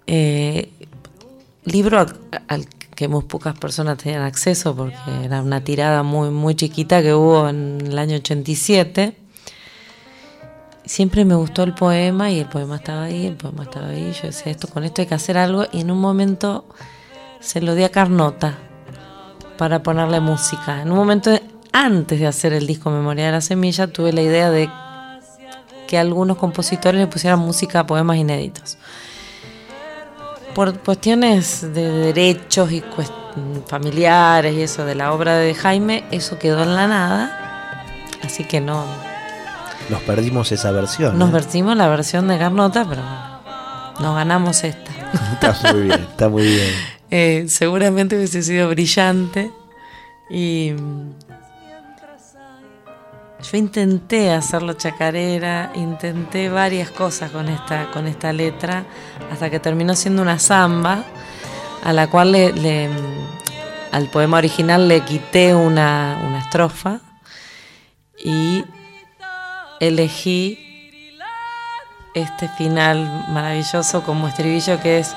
eh, 0.07 0.71
libro 1.65 2.01
al, 2.01 2.17
al 2.49 2.67
que 2.95 3.09
muy 3.09 3.25
pocas 3.25 3.59
personas 3.59 3.99
tenían 3.99 4.23
acceso 4.23 4.75
porque 4.75 4.97
era 5.25 5.43
una 5.43 5.63
tirada 5.63 6.03
muy, 6.03 6.31
muy 6.31 6.55
chiquita 6.55 7.03
que 7.03 7.15
hubo 7.15 7.49
en 7.49 7.81
el 7.87 7.99
año 7.99 8.17
87 8.17 9.29
siempre 10.89 11.25
me 11.25 11.35
gustó 11.35 11.63
el 11.63 11.75
poema 11.75 12.31
y 12.31 12.41
el 12.41 12.47
poema 12.47 12.77
estaba 12.77 13.05
ahí, 13.05 13.27
el 13.27 13.37
poema 13.37 13.65
estaba 13.65 13.89
ahí. 13.89 14.13
Yo 14.13 14.29
decía, 14.29 14.51
esto 14.51 14.69
con 14.69 14.85
esto 14.85 15.03
hay 15.03 15.07
que 15.07 15.15
hacer 15.15 15.37
algo. 15.37 15.67
Y 15.71 15.83
en 15.83 15.91
un 15.91 16.01
momento 16.01 16.65
se 17.41 17.61
lo 17.61 17.75
di 17.75 17.85
a 17.85 17.91
Carnota 17.91 18.59
para 19.59 19.83
ponerle 19.83 20.21
música. 20.21 20.83
En 20.83 20.91
un 20.91 20.97
momento 20.97 21.31
antes 21.73 22.19
de 22.19 22.27
hacer 22.27 22.53
el 22.53 22.67
disco 22.67 22.91
Memoria 22.91 23.27
de 23.27 23.33
la 23.33 23.41
Semilla, 23.41 23.87
tuve 23.87 24.13
la 24.13 24.23
idea 24.23 24.51
de 24.51 24.71
que 25.89 25.99
algunos 25.99 26.37
compositores 26.37 27.01
le 27.01 27.09
pusieran 27.09 27.41
música 27.41 27.81
a 27.81 27.87
poemas 27.87 28.19
inéditos. 28.19 28.79
Por 30.55 30.79
cuestiones 30.81 31.63
de 31.75 31.91
derechos 31.91 32.71
y 32.71 32.85
familiares 33.67 34.55
y 34.55 34.63
eso 34.63 34.85
de 34.85 34.95
la 34.95 35.13
obra 35.13 35.37
de 35.37 35.55
Jaime, 35.55 36.05
eso 36.11 36.39
quedó 36.39 36.63
en 36.63 36.75
la 36.75 36.87
nada. 36.87 37.85
Así 38.23 38.45
que 38.45 38.61
no, 38.61 38.85
Nos 39.89 40.03
perdimos 40.03 40.53
esa 40.53 40.71
versión. 40.71 41.19
nos 41.19 41.31
¿eh? 41.31 41.33
vertimos 41.33 41.77
la 41.77 41.89
versión 41.89 42.29
de 42.29 42.39
Carnota, 42.39 42.85
pero 42.89 43.03
nos 44.01 44.15
ganamos 44.15 44.63
esta. 44.65 44.91
Está 45.41 45.73
muy 45.73 45.83
bien, 45.83 46.07
está 46.11 46.29
muy 46.29 46.43
bien. 46.43 46.71
Eh, 47.11 47.45
seguramente 47.49 48.17
hubiese 48.17 48.43
sido 48.43 48.69
brillante. 48.69 49.51
Y 50.31 50.75
yo 53.43 53.57
intenté 53.57 54.33
hacerlo 54.33 54.73
chacarera, 54.75 55.71
intenté 55.75 56.49
varias 56.49 56.91
cosas 56.91 57.31
con 57.31 57.49
esta, 57.49 57.91
con 57.93 58.07
esta 58.07 58.33
letra, 58.33 58.85
hasta 59.33 59.49
que 59.51 59.61
terminó 59.61 59.95
siendo 59.95 60.23
una 60.23 60.39
samba, 60.39 61.05
a 61.85 61.93
la 61.93 62.09
cual 62.09 62.33
le, 62.33 62.91
al 63.93 64.11
poema 64.11 64.39
original 64.39 64.89
le 64.89 65.03
quité 65.03 65.55
una, 65.55 66.21
una 66.27 66.41
estrofa 66.41 67.01
y 68.19 68.65
elegí 69.79 70.59
este 72.15 72.49
final 72.49 73.27
maravilloso 73.29 74.03
como 74.03 74.27
estribillo 74.27 74.81
que 74.81 74.99
es 74.99 75.15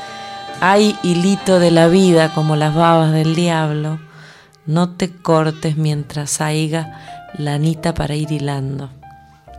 hay 0.59 0.95
hilito 1.01 1.59
de 1.59 1.71
la 1.71 1.87
vida 1.87 2.31
como 2.35 2.55
las 2.55 2.75
babas 2.75 3.11
del 3.11 3.33
diablo, 3.33 3.99
no 4.67 4.91
te 4.91 5.11
cortes 5.11 5.75
mientras 5.75 6.39
haiga 6.39 7.20
lanita 7.37 7.93
para 7.93 8.15
ir 8.15 8.31
hilando. 8.31 8.89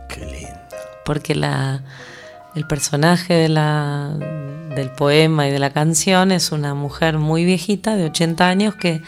Qué 0.09 0.25
lindo. 0.25 0.49
Porque 1.05 1.35
la, 1.35 1.81
el 2.55 2.65
personaje 2.67 3.33
de 3.33 3.49
la, 3.49 4.11
del 4.75 4.89
poema 4.91 5.47
y 5.47 5.51
de 5.51 5.59
la 5.59 5.71
canción 5.71 6.31
es 6.31 6.51
una 6.51 6.73
mujer 6.73 7.17
muy 7.17 7.43
viejita, 7.45 7.95
de 7.95 8.05
80 8.05 8.47
años, 8.47 8.75
que, 8.75 9.01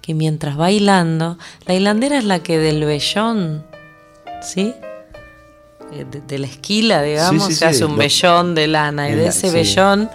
que 0.00 0.14
mientras 0.14 0.58
va 0.58 0.70
hilando, 0.70 1.38
la 1.66 1.74
hilandera 1.74 2.18
es 2.18 2.24
la 2.24 2.38
que 2.40 2.58
del 2.58 2.84
vellón, 2.84 3.64
¿sí? 4.42 4.74
Eh, 5.92 6.06
De, 6.10 6.20
de 6.22 6.38
la 6.38 6.46
esquila, 6.46 7.02
digamos, 7.02 7.44
Sí, 7.46 7.52
sí, 7.52 7.58
se 7.58 7.66
hace 7.66 7.78
sí, 7.78 7.84
un 7.84 7.92
lo- 7.92 7.96
vellón 7.98 8.54
de 8.54 8.66
lana 8.68 9.08
y 9.10 9.14
de 9.14 9.24
la- 9.24 9.28
ese 9.28 9.50
vellón 9.50 10.08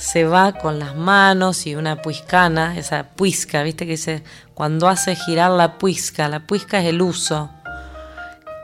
se 0.00 0.24
va 0.24 0.52
con 0.54 0.78
las 0.78 0.96
manos 0.96 1.66
y 1.66 1.74
una 1.74 2.00
puiscana, 2.00 2.76
esa 2.78 3.04
puisca, 3.10 3.62
viste 3.62 3.84
que 3.84 3.92
dice, 3.92 4.22
cuando 4.54 4.88
hace 4.88 5.14
girar 5.14 5.50
la 5.50 5.76
puisca, 5.78 6.26
la 6.28 6.40
puisca 6.40 6.80
es 6.80 6.86
el 6.86 7.02
uso, 7.02 7.50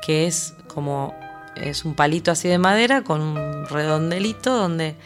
que 0.04 0.26
es 0.26 0.54
como, 0.66 1.14
es 1.56 1.84
un 1.84 1.94
palito 1.94 2.30
así 2.30 2.48
de 2.48 2.58
madera 2.58 3.02
con 3.02 3.20
un 3.20 3.66
redondelito 3.66 4.56
donde 4.56 4.96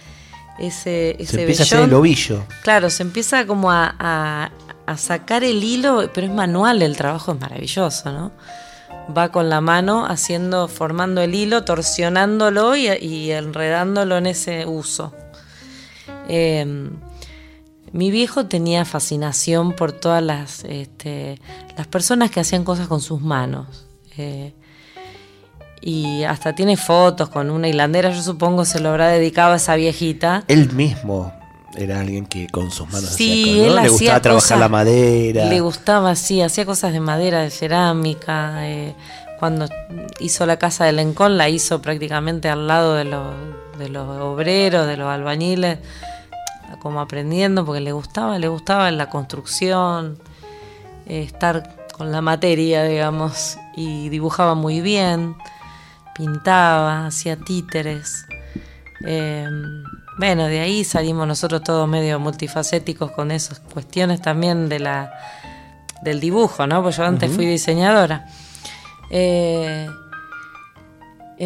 ese, 0.58 1.16
ese 1.20 1.32
Se 1.32 1.40
empieza 1.40 1.62
a 1.62 1.66
hacer 1.66 1.80
el 1.80 1.94
ovillo. 1.94 2.44
Claro, 2.62 2.90
se 2.90 3.02
empieza 3.02 3.46
como 3.46 3.70
a, 3.72 3.94
a- 3.98 4.50
a 4.86 4.96
sacar 4.98 5.42
el 5.44 5.62
hilo, 5.64 6.10
pero 6.14 6.26
es 6.26 6.32
manual, 6.32 6.82
el 6.82 6.96
trabajo 6.96 7.32
es 7.32 7.40
maravilloso, 7.40 8.12
¿no? 8.12 8.32
Va 9.16 9.30
con 9.30 9.48
la 9.48 9.60
mano 9.60 10.04
haciendo, 10.06 10.68
formando 10.68 11.22
el 11.22 11.34
hilo, 11.34 11.64
torsionándolo 11.64 12.76
y, 12.76 12.88
y 12.88 13.30
enredándolo 13.32 14.16
en 14.16 14.26
ese 14.26 14.66
uso. 14.66 15.12
Eh, 16.32 16.90
mi 17.92 18.10
viejo 18.12 18.46
tenía 18.46 18.84
fascinación 18.84 19.72
por 19.72 19.90
todas 19.92 20.22
las, 20.22 20.64
este, 20.64 21.40
las 21.76 21.88
personas 21.88 22.30
que 22.30 22.38
hacían 22.40 22.62
cosas 22.62 22.86
con 22.86 23.00
sus 23.00 23.20
manos. 23.20 23.86
Eh, 24.16 24.52
y 25.82 26.22
hasta 26.24 26.54
tiene 26.54 26.76
fotos 26.76 27.30
con 27.30 27.50
una 27.50 27.66
hilandera, 27.68 28.10
yo 28.10 28.22
supongo 28.22 28.64
se 28.64 28.80
lo 28.80 28.90
habrá 28.90 29.08
dedicado 29.08 29.54
a 29.54 29.56
esa 29.56 29.74
viejita. 29.74 30.44
Él 30.46 30.72
mismo 30.72 31.32
era 31.76 32.00
alguien 32.00 32.26
que 32.26 32.46
con 32.48 32.70
sus 32.70 32.86
manos 32.92 33.10
Sí, 33.10 33.42
hacía 33.42 33.66
cosas, 33.68 33.82
Le 33.82 33.88
gustaba 33.88 34.20
trabajar 34.22 34.58
la 34.58 34.68
madera. 34.68 35.44
Le 35.46 35.60
gustaba, 35.60 36.14
sí, 36.14 36.42
hacía 36.42 36.64
cosas 36.64 36.92
de 36.92 37.00
madera, 37.00 37.40
de 37.40 37.50
cerámica. 37.50 38.68
eh, 38.68 38.94
cuando 39.40 39.66
hizo 40.20 40.44
la 40.44 40.58
casa 40.58 40.84
de 40.84 40.92
Lencón, 40.92 41.38
la 41.38 41.48
hizo 41.48 41.80
prácticamente 41.80 42.50
al 42.50 42.66
lado 42.66 42.94
de 42.94 43.04
los, 43.04 43.34
de 43.78 43.88
los 43.88 44.06
obreros, 44.20 44.86
de 44.86 44.98
los 44.98 45.08
albañiles, 45.08 45.78
como 46.78 47.00
aprendiendo, 47.00 47.64
porque 47.64 47.80
le 47.80 47.92
gustaba, 47.92 48.38
le 48.38 48.48
gustaba 48.48 48.90
la 48.90 49.10
construcción, 49.10 50.18
eh, 51.06 51.22
estar 51.22 51.86
con 51.96 52.12
la 52.12 52.20
materia, 52.20 52.84
digamos, 52.84 53.58
y 53.74 54.08
dibujaba 54.08 54.54
muy 54.54 54.80
bien, 54.80 55.36
pintaba, 56.14 57.06
hacía 57.06 57.36
títeres. 57.36 58.26
Eh, 59.04 59.48
bueno, 60.18 60.46
de 60.46 60.60
ahí 60.60 60.84
salimos 60.84 61.26
nosotros 61.26 61.62
todos 61.62 61.88
medio 61.88 62.18
multifacéticos 62.20 63.10
con 63.12 63.30
esas 63.30 63.60
cuestiones 63.60 64.20
también 64.20 64.68
de 64.68 64.78
la 64.80 65.12
del 66.02 66.20
dibujo, 66.20 66.66
¿no? 66.66 66.82
Pues 66.82 66.96
yo 66.96 67.04
antes 67.04 67.30
fui 67.30 67.46
diseñadora. 67.46 68.26
Eh, 69.10 69.88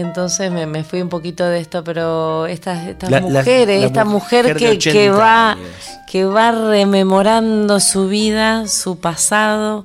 entonces 0.00 0.50
me, 0.50 0.66
me 0.66 0.82
fui 0.84 1.00
un 1.02 1.08
poquito 1.08 1.44
de 1.46 1.60
esto, 1.60 1.84
pero 1.84 2.46
estas, 2.46 2.86
estas 2.88 3.10
La- 3.10 3.20
mujeres, 3.20 3.80
la 3.80 3.86
esta 3.86 4.04
mujer 4.04 4.56
que, 4.56 4.70
80 4.70 4.92
que 4.92 5.10
va 5.10 5.52
años. 5.52 5.66
que 6.10 6.24
va 6.24 6.50
rememorando 6.52 7.80
su 7.80 8.08
vida, 8.08 8.66
su 8.68 8.98
pasado 8.98 9.84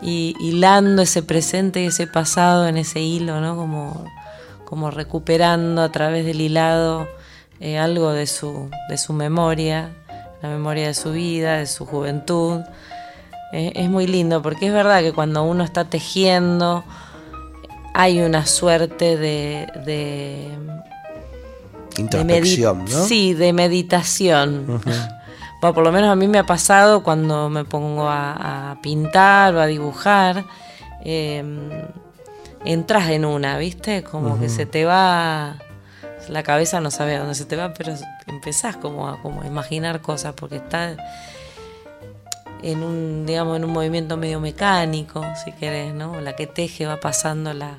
y 0.00 0.34
hilando 0.40 1.02
ese 1.02 1.22
presente 1.22 1.82
y 1.82 1.86
ese 1.86 2.06
pasado 2.06 2.66
en 2.66 2.76
ese 2.76 3.00
hilo, 3.00 3.40
¿no? 3.40 3.56
Como, 3.56 4.04
como 4.64 4.90
recuperando 4.90 5.82
a 5.82 5.90
través 5.92 6.24
del 6.24 6.40
hilado 6.40 7.06
eh, 7.60 7.78
algo 7.78 8.10
de 8.12 8.26
su, 8.26 8.70
de 8.88 8.98
su 8.98 9.12
memoria, 9.12 9.90
la 10.42 10.48
memoria 10.48 10.88
de 10.88 10.94
su 10.94 11.12
vida, 11.12 11.58
de 11.58 11.66
su 11.66 11.86
juventud. 11.86 12.62
Eh, 13.52 13.72
es 13.76 13.88
muy 13.90 14.06
lindo 14.06 14.40
porque 14.42 14.66
es 14.68 14.72
verdad 14.72 15.00
que 15.02 15.12
cuando 15.12 15.42
uno 15.44 15.62
está 15.62 15.84
tejiendo 15.84 16.82
hay 17.94 18.20
una 18.20 18.46
suerte 18.46 19.16
de, 19.16 19.66
de 19.84 20.48
Introspección, 21.98 22.84
¿no? 22.86 23.04
Sí, 23.04 23.34
de 23.34 23.52
meditación. 23.52 24.66
Bueno, 25.60 25.74
por 25.74 25.84
lo 25.84 25.92
menos 25.92 26.10
a 26.10 26.16
mí 26.16 26.26
me 26.26 26.38
ha 26.38 26.46
pasado 26.46 27.02
cuando 27.02 27.48
me 27.50 27.64
pongo 27.64 28.08
a, 28.08 28.70
a 28.72 28.80
pintar 28.82 29.54
o 29.54 29.60
a 29.60 29.66
dibujar. 29.66 30.44
eh, 31.04 31.44
entras 32.64 33.10
en 33.10 33.24
una, 33.24 33.58
¿viste? 33.58 34.02
Como 34.04 34.38
que 34.40 34.48
se 34.48 34.66
te 34.66 34.84
va. 34.84 35.56
La 36.28 36.44
cabeza 36.44 36.80
no 36.80 36.90
sabe 36.92 37.16
a 37.16 37.18
dónde 37.18 37.34
se 37.34 37.44
te 37.44 37.56
va, 37.56 37.74
pero 37.74 37.92
empezás 38.28 38.76
como 38.76 39.08
a, 39.08 39.20
como 39.20 39.42
a 39.42 39.46
imaginar 39.46 40.00
cosas 40.00 40.34
porque 40.34 40.56
está 40.56 40.96
en 42.62 42.82
un, 42.82 43.24
digamos, 43.26 43.56
en 43.56 43.64
un 43.64 43.72
movimiento 43.72 44.16
medio 44.16 44.40
mecánico, 44.40 45.24
si 45.44 45.52
querés, 45.52 45.94
¿no? 45.94 46.20
La 46.20 46.34
que 46.36 46.46
teje 46.46 46.86
va 46.86 47.00
pasando 47.00 47.52
la, 47.54 47.78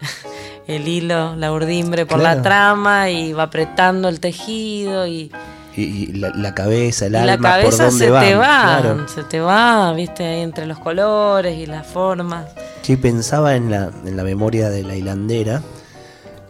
el 0.66 0.86
hilo, 0.88 1.34
la 1.36 1.52
urdimbre 1.52 2.06
por 2.06 2.20
Claro. 2.20 2.36
la 2.36 2.42
trama 2.42 3.10
y 3.10 3.32
va 3.32 3.44
apretando 3.44 4.08
el 4.08 4.20
tejido 4.20 5.06
y, 5.06 5.30
Y, 5.74 5.82
y 5.82 6.06
la, 6.12 6.30
la 6.30 6.54
cabeza, 6.54 7.06
el 7.06 7.12
y 7.12 7.14
la 7.14 7.22
alma, 7.34 7.36
por 7.36 7.42
cabeza 7.60 7.84
dónde 7.86 8.04
se 8.04 8.10
van. 8.10 8.24
te 8.26 8.34
va, 8.34 8.78
Claro. 8.80 9.08
se 9.08 9.22
te 9.24 9.40
va, 9.40 9.92
viste, 9.94 10.24
ahí 10.26 10.40
entre 10.42 10.66
los 10.66 10.78
colores 10.78 11.56
y 11.56 11.66
las 11.66 11.86
formas. 11.86 12.46
Sí, 12.82 12.96
pensaba 12.96 13.54
en 13.56 13.70
la, 13.70 13.90
en 14.04 14.16
la 14.16 14.22
memoria 14.24 14.68
de 14.68 14.82
la 14.82 14.94
hilandera 14.96 15.62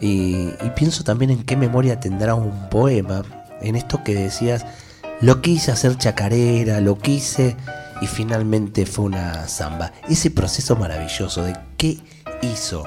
y, 0.00 0.48
y 0.60 0.70
pienso 0.74 1.04
también 1.04 1.30
en 1.30 1.44
qué 1.44 1.56
memoria 1.56 2.00
tendrá 2.00 2.34
un 2.34 2.68
poema. 2.68 3.22
En 3.60 3.76
esto 3.76 4.02
que 4.02 4.14
decías, 4.14 4.66
lo 5.22 5.40
quise 5.40 5.70
hacer 5.70 5.96
chacarera, 5.96 6.80
lo 6.80 6.98
quise 6.98 7.56
y 8.00 8.06
finalmente 8.06 8.84
fue 8.86 9.04
una 9.04 9.46
samba. 9.46 9.92
Ese 10.08 10.32
proceso 10.32 10.74
maravilloso 10.74 11.44
de 11.44 11.56
qué 11.76 11.98
hizo 12.42 12.84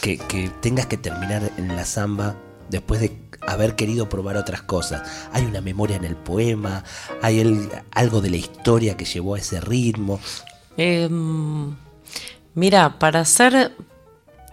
que, 0.00 0.50
tengas 0.62 0.86
que 0.86 0.96
terminar 0.96 1.52
en 1.58 1.76
la 1.76 1.84
samba 1.84 2.36
después 2.70 3.00
de 3.00 3.20
haber 3.46 3.76
querido 3.76 4.08
probar 4.08 4.38
otras 4.38 4.62
cosas. 4.62 5.28
Hay 5.34 5.44
una 5.44 5.60
memoria 5.60 5.96
en 5.96 6.04
el 6.06 6.16
poema, 6.16 6.84
hay 7.20 7.68
algo 7.92 8.22
de 8.22 8.30
la 8.30 8.36
historia 8.38 8.96
que 8.96 9.04
llevó 9.04 9.34
a 9.34 9.38
ese 9.38 9.60
ritmo. 9.60 10.18
Eh, 10.78 11.08
mira, 12.54 12.98
para 12.98 13.26
ser 13.26 13.72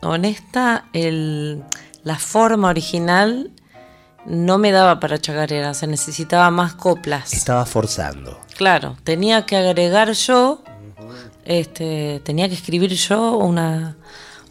honesta, 0.01 0.89
la 0.91 2.19
forma 2.19 2.67
original 2.67 3.52
no 4.25 4.57
me 4.57 4.71
daba 4.71 4.99
para 4.99 5.19
chacarera, 5.19 5.73
se 5.73 5.87
necesitaba 5.87 6.49
más 6.51 6.73
coplas. 6.75 7.33
Estaba 7.33 7.65
forzando. 7.65 8.39
Claro, 8.57 8.95
tenía 9.03 9.45
que 9.45 9.57
agregar 9.57 10.11
yo, 10.13 10.63
este, 11.45 12.21
tenía 12.23 12.47
que 12.47 12.55
escribir 12.55 12.91
yo 12.93 13.37
una, 13.37 13.95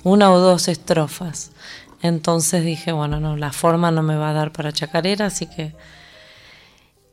una 0.03 0.31
o 0.33 0.39
dos 0.39 0.69
estrofas. 0.69 1.51
Entonces 2.03 2.65
dije, 2.65 2.93
bueno, 2.93 3.21
no, 3.21 3.37
la 3.37 3.53
forma 3.53 3.91
no 3.91 4.03
me 4.03 4.17
va 4.17 4.31
a 4.31 4.33
dar 4.35 4.53
para 4.53 4.73
chacarera, 4.73 5.27
así 5.27 5.47
que... 5.47 5.75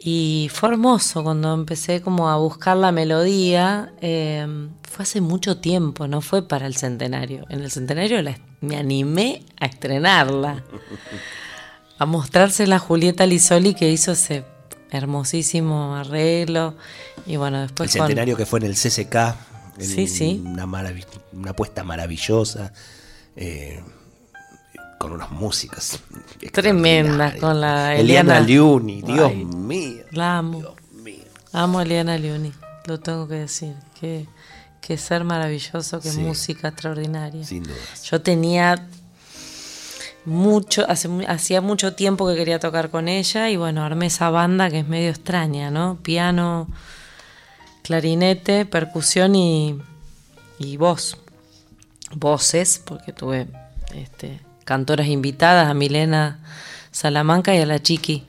Y 0.01 0.49
fue 0.53 0.69
hermoso 0.69 1.23
cuando 1.23 1.53
empecé 1.53 2.01
como 2.01 2.29
a 2.29 2.37
buscar 2.37 2.77
la 2.77 2.91
melodía. 2.93 3.91
eh, 4.01 4.47
fue 4.89 5.03
hace 5.03 5.19
mucho 5.21 5.57
tiempo, 5.57 6.07
no 6.07 6.21
fue 6.21 6.47
para 6.47 6.65
el 6.67 6.75
centenario. 6.77 7.45
En 7.49 7.59
el 7.59 7.69
centenario 7.69 8.21
la- 8.21 8.39
me 8.61 8.77
animé 8.77 9.43
a 9.59 9.65
estrenarla 9.65 10.63
a 11.99 12.05
mostrársela 12.05 12.77
a 12.77 12.79
Julieta 12.79 13.25
Lisoli 13.25 13.73
que 13.75 13.89
hizo 13.91 14.13
ese 14.13 14.43
hermosísimo 14.91 15.95
arreglo 15.95 16.75
y 17.27 17.35
bueno 17.35 17.57
El 17.61 17.67
después 17.67 17.91
con- 17.95 18.07
centenario 18.07 18.35
que 18.35 18.45
fue 18.45 18.59
en 18.59 18.65
el 18.65 18.75
CCK. 18.75 19.35
en 19.77 19.85
Sí, 19.85 20.07
sí. 20.07 20.41
Una, 20.45 20.65
maravi- 20.65 21.05
una 21.33 21.51
apuesta 21.51 21.83
maravillosa. 21.83 22.73
eh, 23.35 23.81
con 24.97 25.13
unos 25.13 25.31
músicos. 25.31 25.99
Tremenda, 26.51 27.27
extraordinarios. 27.29 27.41
con 27.41 27.61
la 27.61 27.95
Eliana, 27.95 28.37
Eliana- 28.39 28.45
Liuni, 28.45 29.01
Dios 29.01 29.31
Ay. 29.33 29.45
mío. 29.45 30.03
la 30.11 30.37
amo 30.39 30.57
Dios 30.59 30.73
mío. 31.03 31.23
amo 31.53 31.79
a 31.79 31.83
Eliana 31.83 32.17
Liuni 32.17 32.51
lo 32.85 32.99
tengo 32.99 33.25
que 33.27 33.35
decir 33.35 33.75
que, 33.97 34.25
que 34.81 34.97
ser 34.97 35.23
maravilloso 35.23 36.01
que 36.01 36.09
Sí. 36.11 36.19
música 36.19 36.67
extraordinaria 36.69 37.45
Sin 37.45 37.63
dudas. 37.63 38.03
yo 38.09 38.21
tenía 38.21 38.85
hacía 41.27 41.61
mucho 41.61 41.93
tiempo 41.93 42.27
que 42.27 42.35
quería 42.35 42.59
tocar 42.59 42.89
con 42.89 43.07
ella 43.07 43.49
y 43.49 43.57
bueno 43.57 43.83
armé 43.83 44.07
esa 44.07 44.29
banda 44.29 44.69
que 44.69 44.79
es 44.79 44.87
medio 44.87 45.09
extraña 45.09 45.71
no 45.71 45.97
piano 46.01 46.67
clarinete 47.89 48.65
percusión 48.65 49.35
y, 49.35 49.79
y 50.59 50.77
voz. 50.77 51.17
Voces 52.15 52.79
porque 52.85 53.13
tuve 53.13 53.47
este, 53.95 54.39
cantoras 54.63 55.07
invitadas 55.07 55.67
a 55.67 55.73
Milena 55.73 56.39
Salamanca 56.91 57.55
y 57.55 57.59
a 57.59 57.65
la 57.65 57.79
Chiqui. 57.79 58.25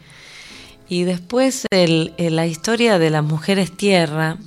Y 0.88 1.04
después 1.04 1.66
el, 1.70 2.14
la 2.16 2.46
historia 2.46 2.98
de 2.98 3.10
las 3.10 3.22
mujeres 3.22 3.76
tierra, 3.76 4.38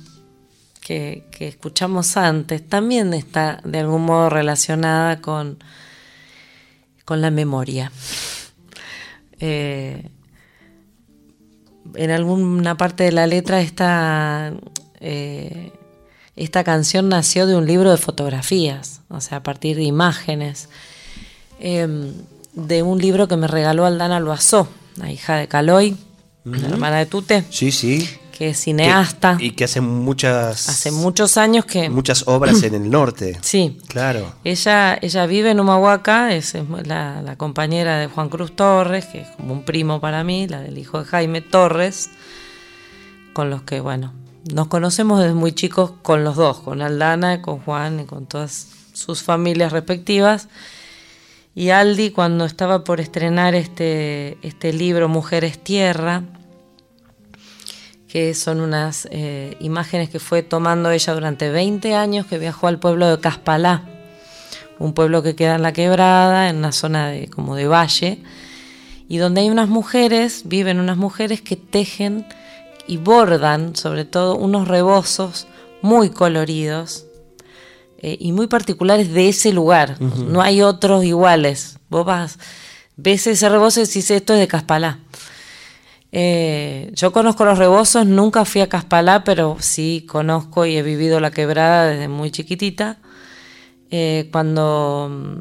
que, 0.80 1.24
escuchamos 1.38 2.16
antes, 2.16 2.68
también 2.68 3.14
está 3.14 3.60
de 3.64 3.78
algún 3.78 4.02
modo 4.02 4.30
relacionada 4.30 5.20
con, 5.20 5.58
con 7.04 7.20
la 7.20 7.30
memoria. 7.30 7.92
Eh, 9.40 10.10
en 11.94 12.10
alguna 12.10 12.76
parte 12.76 13.04
de 13.04 13.12
la 13.12 13.26
letra 13.26 13.60
esta, 13.60 14.52
eh, 15.00 15.72
esta 16.36 16.64
canción 16.64 17.08
nació 17.08 17.46
de 17.46 17.56
un 17.56 17.66
libro 17.66 17.90
de 17.90 17.98
fotografías, 17.98 19.02
o 19.08 19.20
sea, 19.20 19.38
a 19.38 19.42
partir 19.42 19.76
de 19.76 19.84
imágenes, 19.84 20.68
em, 21.60 22.12
de 22.54 22.82
un 22.82 22.98
libro 22.98 23.28
que 23.28 23.36
me 23.36 23.46
regaló 23.46 23.84
Aldana 23.84 24.20
Loazó, 24.20 24.68
la 24.96 25.12
hija 25.12 25.36
de 25.36 25.48
Caloy, 25.48 25.96
la 26.44 26.68
hermana 26.68 26.98
de 26.98 27.06
Tute. 27.06 27.44
Sí, 27.50 27.70
sí. 27.70 28.08
Que 28.36 28.48
es 28.48 28.58
cineasta. 28.58 29.36
y 29.38 29.52
que 29.52 29.62
hace 29.62 29.80
muchas. 29.80 30.68
Hace 30.68 30.90
muchos 30.90 31.36
años 31.36 31.66
que. 31.66 31.88
Muchas 31.88 32.26
obras 32.26 32.64
en 32.64 32.74
el 32.74 32.90
norte. 32.90 33.38
Sí. 33.42 33.78
Claro. 33.86 34.34
Ella, 34.42 34.98
ella 35.00 35.26
vive 35.26 35.52
en 35.52 35.60
Humahuaca, 35.60 36.34
es 36.34 36.54
la, 36.84 37.34
compañera 37.36 37.98
de 37.98 38.08
Juan 38.08 38.28
Cruz 38.28 38.56
Torres, 38.56 39.06
que 39.06 39.20
es 39.20 39.28
como 39.36 39.52
un 39.52 39.64
primo 39.64 40.00
para 40.00 40.24
mí, 40.24 40.48
la 40.48 40.60
del 40.60 40.78
hijo 40.78 40.98
de 40.98 41.04
Jaime 41.04 41.42
Torres, 41.42 42.10
con 43.34 43.50
los 43.50 43.62
que, 43.62 43.78
bueno, 43.78 44.12
nos 44.52 44.66
conocemos 44.66 45.20
desde 45.20 45.34
muy 45.34 45.52
chicos 45.52 45.92
con 46.02 46.24
los 46.24 46.34
dos, 46.34 46.58
con 46.58 46.82
Aldana, 46.82 47.40
con 47.40 47.60
Juan 47.60 48.00
y 48.00 48.04
con 48.04 48.26
todas 48.26 48.66
sus 48.92 49.22
familias 49.22 49.70
respectivas. 49.70 50.48
Y 51.54 51.70
Aldi, 51.70 52.10
cuando 52.10 52.46
estaba 52.46 52.82
por 52.82 53.00
estrenar 53.00 53.54
este, 53.54 54.38
este 54.42 54.72
libro 54.72 55.08
Mujeres 55.08 55.62
Tierra, 55.62 56.24
que 58.14 58.32
son 58.34 58.60
unas 58.60 59.08
eh, 59.10 59.56
imágenes 59.58 60.08
que 60.08 60.20
fue 60.20 60.44
tomando 60.44 60.92
ella 60.92 61.14
durante 61.14 61.50
20 61.50 61.96
años, 61.96 62.26
que 62.26 62.38
viajó 62.38 62.68
al 62.68 62.78
pueblo 62.78 63.08
de 63.08 63.18
Caspalá, 63.18 63.82
un 64.78 64.92
pueblo 64.92 65.24
que 65.24 65.34
queda 65.34 65.56
en 65.56 65.62
la 65.62 65.72
quebrada, 65.72 66.48
en 66.48 66.58
una 66.58 66.70
zona 66.70 67.08
de, 67.08 67.26
como 67.26 67.56
de 67.56 67.66
valle, 67.66 68.20
y 69.08 69.16
donde 69.16 69.40
hay 69.40 69.50
unas 69.50 69.68
mujeres, 69.68 70.42
viven 70.44 70.78
unas 70.78 70.96
mujeres 70.96 71.42
que 71.42 71.56
tejen 71.56 72.24
y 72.86 72.98
bordan, 72.98 73.74
sobre 73.74 74.04
todo, 74.04 74.36
unos 74.36 74.68
rebozos 74.68 75.48
muy 75.82 76.10
coloridos, 76.10 77.06
eh, 77.98 78.16
y 78.20 78.30
muy 78.30 78.46
particulares 78.46 79.12
de 79.12 79.28
ese 79.28 79.52
lugar. 79.52 80.00
No 80.00 80.40
hay 80.40 80.62
otros 80.62 81.04
iguales. 81.04 81.80
Vos 81.88 82.06
vas, 82.06 82.38
ves 82.96 83.26
ese 83.26 83.48
rebozo 83.48 83.80
y 83.80 83.86
decís, 83.86 84.08
esto 84.12 84.34
es 84.34 84.38
de 84.38 84.46
Caspalá. 84.46 85.00
Eh, 86.16 86.92
yo 86.94 87.10
conozco 87.10 87.44
los 87.44 87.58
rebozos, 87.58 88.06
nunca 88.06 88.44
fui 88.44 88.60
a 88.60 88.68
Caspalá, 88.68 89.24
pero 89.24 89.56
sí 89.58 90.06
conozco 90.08 90.64
y 90.64 90.76
he 90.76 90.82
vivido 90.84 91.18
la 91.18 91.32
quebrada 91.32 91.88
desde 91.88 92.06
muy 92.06 92.30
chiquitita. 92.30 92.98
Eh, 93.90 94.28
cuando 94.30 95.08
mm, 95.10 95.38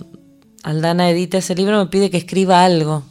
Aldana 0.64 1.12
edita 1.12 1.38
ese 1.38 1.54
libro 1.54 1.78
me 1.78 1.92
pide 1.92 2.10
que 2.10 2.18
escriba 2.18 2.66
algo. 2.66 3.04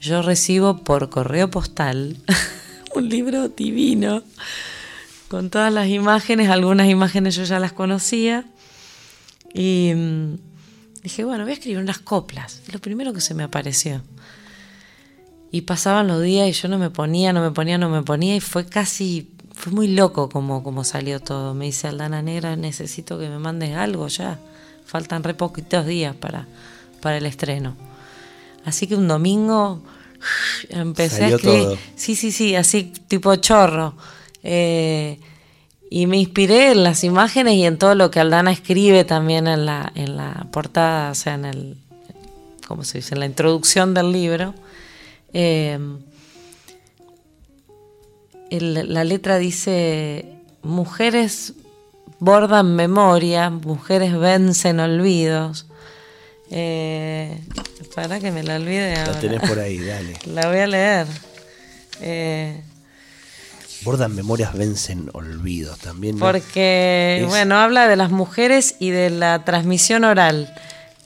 Yo 0.00 0.22
recibo 0.22 0.78
por 0.84 1.10
correo 1.10 1.50
postal 1.50 2.16
un 2.94 3.10
libro 3.10 3.50
divino 3.50 4.22
con 5.28 5.50
todas 5.50 5.70
las 5.70 5.88
imágenes, 5.88 6.48
algunas 6.48 6.88
imágenes 6.88 7.36
yo 7.36 7.44
ya 7.44 7.58
las 7.58 7.72
conocía. 7.74 8.46
Y 9.52 9.92
mm, 9.94 10.34
dije, 11.02 11.24
bueno, 11.24 11.44
voy 11.44 11.50
a 11.50 11.54
escribir 11.54 11.78
unas 11.78 11.98
coplas. 11.98 12.62
Lo 12.72 12.78
primero 12.78 13.12
que 13.12 13.20
se 13.20 13.34
me 13.34 13.42
apareció. 13.42 14.00
Y 15.50 15.62
pasaban 15.62 16.08
los 16.08 16.22
días 16.22 16.48
y 16.48 16.52
yo 16.52 16.68
no 16.68 16.78
me 16.78 16.90
ponía, 16.90 17.32
no 17.32 17.40
me 17.40 17.50
ponía, 17.50 17.78
no 17.78 17.88
me 17.88 18.02
ponía 18.02 18.36
y 18.36 18.40
fue 18.40 18.66
casi, 18.66 19.30
fue 19.54 19.72
muy 19.72 19.88
loco 19.88 20.28
como, 20.28 20.62
como 20.62 20.84
salió 20.84 21.20
todo. 21.20 21.54
Me 21.54 21.66
dice 21.66 21.88
Aldana 21.88 22.20
Negra, 22.20 22.56
necesito 22.56 23.18
que 23.18 23.28
me 23.28 23.38
mandes 23.38 23.74
algo 23.74 24.08
ya. 24.08 24.38
Faltan 24.84 25.22
re 25.22 25.34
poquitos 25.34 25.86
días 25.86 26.14
para, 26.14 26.46
para 27.00 27.16
el 27.16 27.26
estreno. 27.26 27.76
Así 28.64 28.86
que 28.86 28.96
un 28.96 29.08
domingo 29.08 29.82
empecé 30.68 31.24
a 31.24 31.28
escribir. 31.28 31.78
Sí, 31.96 32.14
sí, 32.14 32.30
sí, 32.30 32.54
así 32.54 32.92
tipo 33.08 33.34
chorro. 33.36 33.94
Eh, 34.42 35.18
y 35.90 36.06
me 36.06 36.18
inspiré 36.18 36.72
en 36.72 36.84
las 36.84 37.02
imágenes 37.02 37.54
y 37.54 37.64
en 37.64 37.78
todo 37.78 37.94
lo 37.94 38.10
que 38.10 38.20
Aldana 38.20 38.52
escribe 38.52 39.04
también 39.04 39.46
en 39.46 39.64
la, 39.64 39.90
en 39.94 40.16
la 40.16 40.46
portada, 40.52 41.10
o 41.10 41.14
sea, 41.14 41.34
en 41.34 41.46
el, 41.46 41.76
¿cómo 42.66 42.84
se 42.84 42.98
dice? 42.98 43.14
En 43.14 43.20
la 43.20 43.26
introducción 43.26 43.94
del 43.94 44.12
libro. 44.12 44.54
Eh, 45.32 45.78
la 48.50 49.04
letra 49.04 49.38
dice, 49.38 50.24
mujeres 50.62 51.54
bordan 52.18 52.74
memoria, 52.74 53.50
mujeres 53.50 54.16
vencen 54.18 54.80
olvidos. 54.80 55.66
Eh, 56.50 57.40
para 57.94 58.20
que 58.20 58.30
me 58.30 58.42
la 58.42 58.56
olvide 58.56 58.96
ahora. 58.96 59.12
La 59.12 59.20
tenés 59.20 59.40
por 59.48 59.58
ahí, 59.58 59.78
dale. 59.86 60.14
la 60.26 60.48
voy 60.48 60.58
a 60.58 60.66
leer. 60.66 61.06
Eh, 62.00 62.62
Bordan 63.82 64.14
memorias, 64.14 64.54
vencen 64.54 65.08
olvidos 65.12 65.78
también. 65.78 66.18
Porque, 66.18 67.24
bueno, 67.28 67.58
habla 67.58 67.86
de 67.86 67.96
las 67.96 68.10
mujeres 68.10 68.74
y 68.80 68.90
de 68.90 69.10
la 69.10 69.44
transmisión 69.44 70.04
oral, 70.04 70.52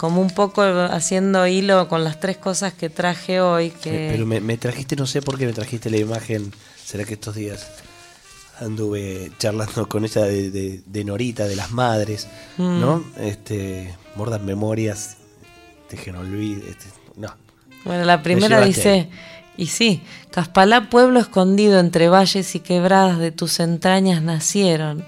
como 0.02 0.20
un 0.20 0.30
poco 0.30 0.62
haciendo 0.62 1.46
hilo 1.46 1.86
con 1.86 2.02
las 2.02 2.18
tres 2.18 2.36
cosas 2.36 2.72
que 2.72 2.90
traje 2.90 3.40
hoy. 3.40 3.70
Que... 3.70 4.08
Pero 4.10 4.26
me, 4.26 4.56
trajiste, 4.56 4.96
no 4.96 5.06
sé 5.06 5.22
por 5.22 5.38
qué 5.38 5.46
me 5.46 5.52
trajiste 5.52 5.90
la 5.90 5.98
imagen, 5.98 6.52
será 6.84 7.04
que 7.04 7.14
estos 7.14 7.36
días 7.36 7.70
anduve 8.58 9.30
charlando 9.38 9.88
con 9.88 10.04
ella 10.04 10.22
de, 10.22 11.04
Norita, 11.04 11.46
de 11.46 11.54
las 11.54 11.70
madres, 11.70 12.26
mm. 12.58 12.80
¿no? 12.80 13.04
Este, 13.20 13.94
bordan 14.16 14.44
memorias, 14.44 15.18
dejen 15.88 16.16
olvidos, 16.16 16.64
este, 16.68 16.86
no. 17.14 17.36
Bueno, 17.84 18.04
la 18.04 18.24
primera 18.24 18.60
dice... 18.60 19.08
Y 19.56 19.66
sí, 19.66 20.02
Caspalá, 20.32 20.88
pueblo 20.90 21.20
escondido 21.20 21.78
entre 21.78 22.08
valles 22.08 22.56
y 22.56 22.60
quebradas 22.60 23.18
de 23.20 23.30
tus 23.30 23.60
entrañas 23.60 24.20
nacieron, 24.20 25.04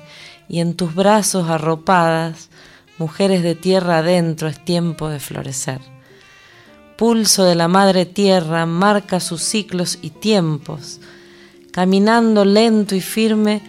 y 0.48 0.60
en 0.60 0.74
tus 0.74 0.94
brazos 0.94 1.48
arropadas, 1.48 2.50
mujeres 2.98 3.42
de 3.42 3.54
tierra 3.54 3.98
adentro, 3.98 4.48
es 4.48 4.64
tiempo 4.64 5.08
de 5.08 5.20
florecer. 5.20 5.80
Pulso 6.96 7.44
de 7.44 7.54
la 7.54 7.68
madre 7.68 8.06
tierra 8.06 8.66
marca 8.66 9.18
sus 9.20 9.42
ciclos 9.42 9.98
y 10.00 10.10
tiempos, 10.10 11.00
caminando 11.72 12.44
lento 12.44 12.94
y 12.94 13.00
firme, 13.00 13.62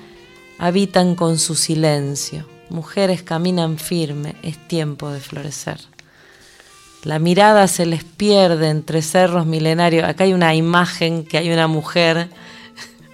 habitan 0.59 1.15
con 1.15 1.39
su 1.39 1.55
silencio. 1.55 2.47
Mujeres 2.69 3.23
caminan 3.23 3.77
firme, 3.77 4.35
es 4.43 4.57
tiempo 4.67 5.09
de 5.09 5.19
florecer. 5.19 5.79
La 7.03 7.19
mirada 7.19 7.67
se 7.67 7.85
les 7.85 8.03
pierde 8.03 8.69
entre 8.69 9.03
cerros 9.03 9.45
milenarios. 9.45 10.03
Acá 10.03 10.23
hay 10.23 10.33
una 10.33 10.55
imagen 10.55 11.23
que 11.23 11.38
hay 11.38 11.51
una 11.51 11.67
mujer 11.67 12.29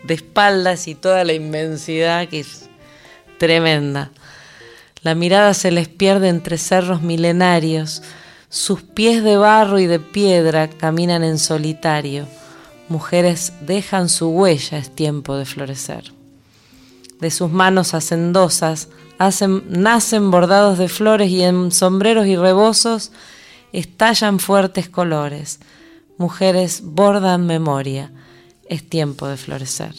de 0.04 0.14
espaldas 0.14 0.88
y 0.88 0.96
toda 0.96 1.26
la 1.26 1.34
inmensidad 1.34 2.28
que 2.30 2.40
es 2.40 2.70
tremenda. 3.38 4.12
La 5.02 5.16
mirada 5.16 5.54
se 5.54 5.72
les 5.72 5.88
pierde 5.88 6.30
entre 6.30 6.58
cerros 6.58 7.02
milenarios. 7.02 8.04
Sus 8.50 8.84
pies 8.84 9.24
de 9.24 9.38
barro 9.38 9.80
y 9.80 9.88
de 9.88 10.00
piedra 10.00 10.70
caminan 10.70 11.24
en 11.24 11.40
solitario. 11.40 12.28
Mujeres 12.88 13.54
dejan 13.62 14.10
su 14.10 14.30
huella, 14.30 14.78
es 14.78 14.94
tiempo 14.94 15.36
de 15.38 15.46
florecer. 15.46 16.14
De 17.20 17.32
sus 17.32 17.52
manos 17.52 17.94
hacendosas 17.94 18.90
hacen, 19.18 19.64
nacen 19.70 20.30
bordados 20.30 20.78
de 20.78 20.90
flores 20.90 21.30
y 21.30 21.44
en 21.44 21.72
sombreros 21.72 22.28
y 22.28 22.36
rebozos 22.36 23.12
estallan 23.72 24.40
fuertes 24.40 24.90
colores, 24.90 25.60
mujeres 26.18 26.82
bordan 26.84 27.46
memoria, 27.46 28.12
es 28.68 28.88
tiempo 28.88 29.28
de 29.28 29.38
florecer. 29.38 29.94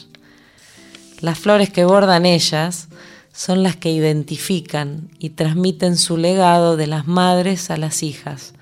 Las 1.20 1.38
flores 1.38 1.70
que 1.70 1.84
bordan 1.84 2.26
ellas 2.26 2.88
son 3.32 3.62
las 3.62 3.76
que 3.76 3.90
identifican 3.90 5.10
y 5.18 5.30
transmiten 5.30 5.96
su 5.96 6.16
legado 6.16 6.76
de 6.76 6.86
las 6.86 7.06
madres 7.06 7.70
a 7.70 7.76
las 7.76 8.02
hijas. 8.02 8.54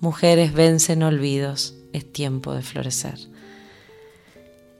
Mujeres 0.00 0.52
vencen 0.52 1.02
olvidos, 1.02 1.74
es 1.92 2.10
tiempo 2.10 2.54
de 2.54 2.62
florecer. 2.62 3.18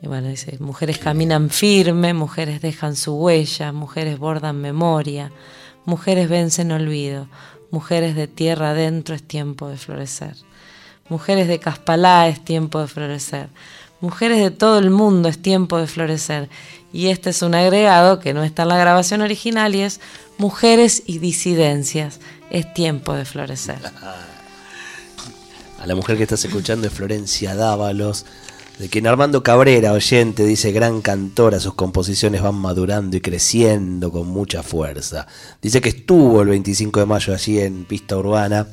Y 0.03 0.09
bueno, 0.09 0.29
dice, 0.29 0.57
mujeres 0.61 0.99
caminan 0.99 1.51
firme, 1.51 2.15
mujeres 2.15 2.63
dejan 2.63 2.97
su 2.97 3.15
huella, 3.15 3.73
mujeres 3.73 4.19
bordan 4.19 4.61
memoria, 4.61 5.31
mujeres 5.85 6.29
vencen 6.29 6.73
olvido, 6.73 7.29
Mujeres 7.71 8.17
de 8.17 8.27
tierra 8.27 8.71
adentro 8.71 9.15
es 9.15 9.23
tiempo 9.23 9.69
de 9.69 9.77
florecer. 9.77 10.35
Mujeres 11.09 11.47
de 11.47 11.61
Caspalá 11.61 12.27
es 12.27 12.45
tiempo 12.45 12.81
de 12.81 12.89
florecer. 12.89 13.49
Mujeres 14.01 14.39
de 14.39 14.51
todo 14.51 14.79
el 14.79 14.91
mundo 14.91 15.29
es 15.29 15.41
tiempo 15.41 15.79
de 15.79 15.87
florecer. 15.87 16.49
Y 16.93 17.09
este 17.09 17.31
es 17.31 17.43
un 17.43 17.55
agregado 17.55 18.19
que 18.19 18.35
no 18.35 18.43
está 18.43 18.63
en 18.63 18.69
la 18.69 18.79
grabación 18.79 19.21
original 19.21 19.75
y 19.75 19.83
es 19.83 20.01
Mujeres 20.39 21.03
y 21.05 21.19
disidencias 21.19 22.19
es 22.51 22.73
tiempo 22.73 23.13
de 23.13 23.25
florecer. 23.27 23.79
A 25.81 25.87
la 25.87 25.95
mujer 25.95 26.17
que 26.19 26.25
estás 26.25 26.45
escuchando 26.45 26.87
es 26.87 26.93
Florencia 26.93 27.55
Dávalos, 27.55 28.27
de 28.79 28.91
quien 28.91 29.07
Armando 29.07 29.43
Cabrera, 29.43 29.93
oyente, 29.93 30.45
dice 30.45 30.73
gran 30.73 31.01
cantora, 31.01 31.59
sus 31.59 31.73
composiciones 31.73 32.43
van 32.43 32.55
madurando 32.55 33.17
y 33.17 33.23
creciendo 33.23 34.13
con 34.13 34.27
mucha 34.29 34.63
fuerza. 34.63 35.27
Dice 35.63 35.81
que 35.81 35.91
estuvo 35.91 36.43
el 36.43 36.49
25 36.49 37.01
de 37.01 37.07
mayo 37.07 37.33
allí 37.33 37.61
en 37.61 37.87
Pista 37.87 38.19
Urbana 38.19 38.67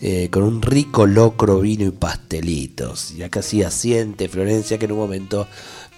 eh, 0.00 0.28
con 0.30 0.42
un 0.42 0.62
rico 0.62 1.06
locro, 1.06 1.60
vino 1.60 1.84
y 1.84 1.90
pastelitos. 1.90 3.12
Y 3.12 3.22
acá 3.22 3.42
sí 3.42 3.62
asiente 3.62 4.28
Florencia 4.28 4.78
que 4.78 4.84
en 4.84 4.92
un 4.92 4.98
momento 4.98 5.46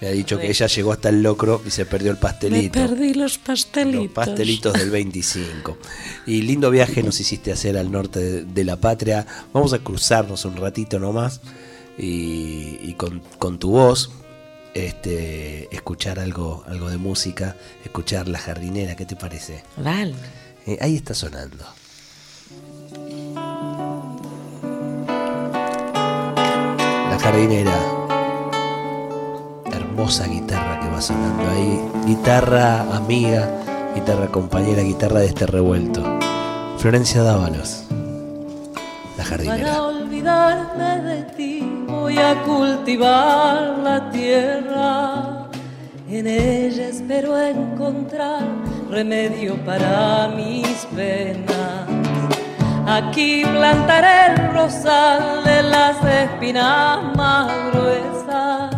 me 0.01 0.07
ha 0.07 0.11
dicho 0.11 0.39
que 0.39 0.49
ella 0.49 0.67
llegó 0.67 0.93
hasta 0.93 1.09
el 1.09 1.21
locro 1.21 1.61
y 1.65 1.71
se 1.71 1.85
perdió 1.85 2.11
el 2.11 2.17
pastelito. 2.17 2.79
Me 2.79 2.87
perdí 2.87 3.13
los 3.13 3.37
pastelitos. 3.37 4.05
Los 4.05 4.13
pastelitos 4.13 4.73
del 4.73 4.89
25. 4.89 5.77
Y 6.27 6.41
lindo 6.43 6.71
viaje 6.71 7.03
nos 7.03 7.19
hiciste 7.19 7.51
hacer 7.51 7.77
al 7.77 7.91
norte 7.91 8.19
de, 8.19 8.43
de 8.45 8.63
la 8.63 8.77
patria. 8.77 9.25
Vamos 9.53 9.73
a 9.73 9.79
cruzarnos 9.79 10.45
un 10.45 10.55
ratito 10.55 10.99
nomás 10.99 11.41
y, 12.01 12.93
con, 12.93 13.59
tu 13.59 13.71
voz 13.71 14.11
este, 14.73 15.73
escuchar 15.75 16.19
algo, 16.19 16.63
algo 16.67 16.89
de 16.89 16.97
música, 16.97 17.55
escuchar 17.83 18.27
La 18.27 18.39
Jardinera, 18.39 18.95
¿qué 18.95 19.05
te 19.05 19.15
parece? 19.15 19.63
Vale. 19.77 20.13
Eh, 20.65 20.77
ahí 20.81 20.95
está 20.95 21.13
sonando. 21.13 21.65
Jardinera. 27.21 27.77
Hermosa 29.71 30.27
guitarra 30.27 30.79
que 30.79 30.89
va 30.89 31.01
sonando 31.01 31.49
ahí. 31.49 31.81
Guitarra 32.05 32.81
amiga, 32.95 33.49
guitarra 33.93 34.27
compañera, 34.27 34.81
guitarra 34.81 35.19
de 35.19 35.27
este 35.27 35.45
revuelto. 35.45 36.01
Florencia 36.77 37.23
Dávalos. 37.23 37.83
La 39.17 39.25
Jardinera. 39.25 39.57
Para 39.57 39.83
olvidarme 39.83 41.01
de 41.01 41.23
ti 41.35 41.85
voy 41.87 42.17
a 42.17 42.41
cultivar 42.43 43.77
la 43.83 44.09
tierra. 44.11 45.49
En 46.09 46.25
ella 46.25 46.87
espero 46.87 47.39
encontrar 47.39 48.41
remedio 48.89 49.55
para 49.63 50.29
mis 50.29 50.87
penas. 50.95 51.98
Aquí 52.89 53.43
plantaré 53.45 54.33
el 54.33 54.51
rosal 54.51 55.43
de 55.43 55.61
las 55.61 56.03
espinas 56.03 56.97
más 57.15 57.47
gruesas. 57.71 58.75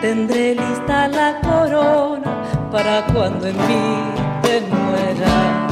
Tendré 0.00 0.54
lista 0.54 1.06
la 1.06 1.38
corona 1.42 2.32
para 2.72 3.04
cuando 3.12 3.46
en 3.46 3.58
mí 3.58 4.04
te 4.40 4.62
mueras. 4.62 5.70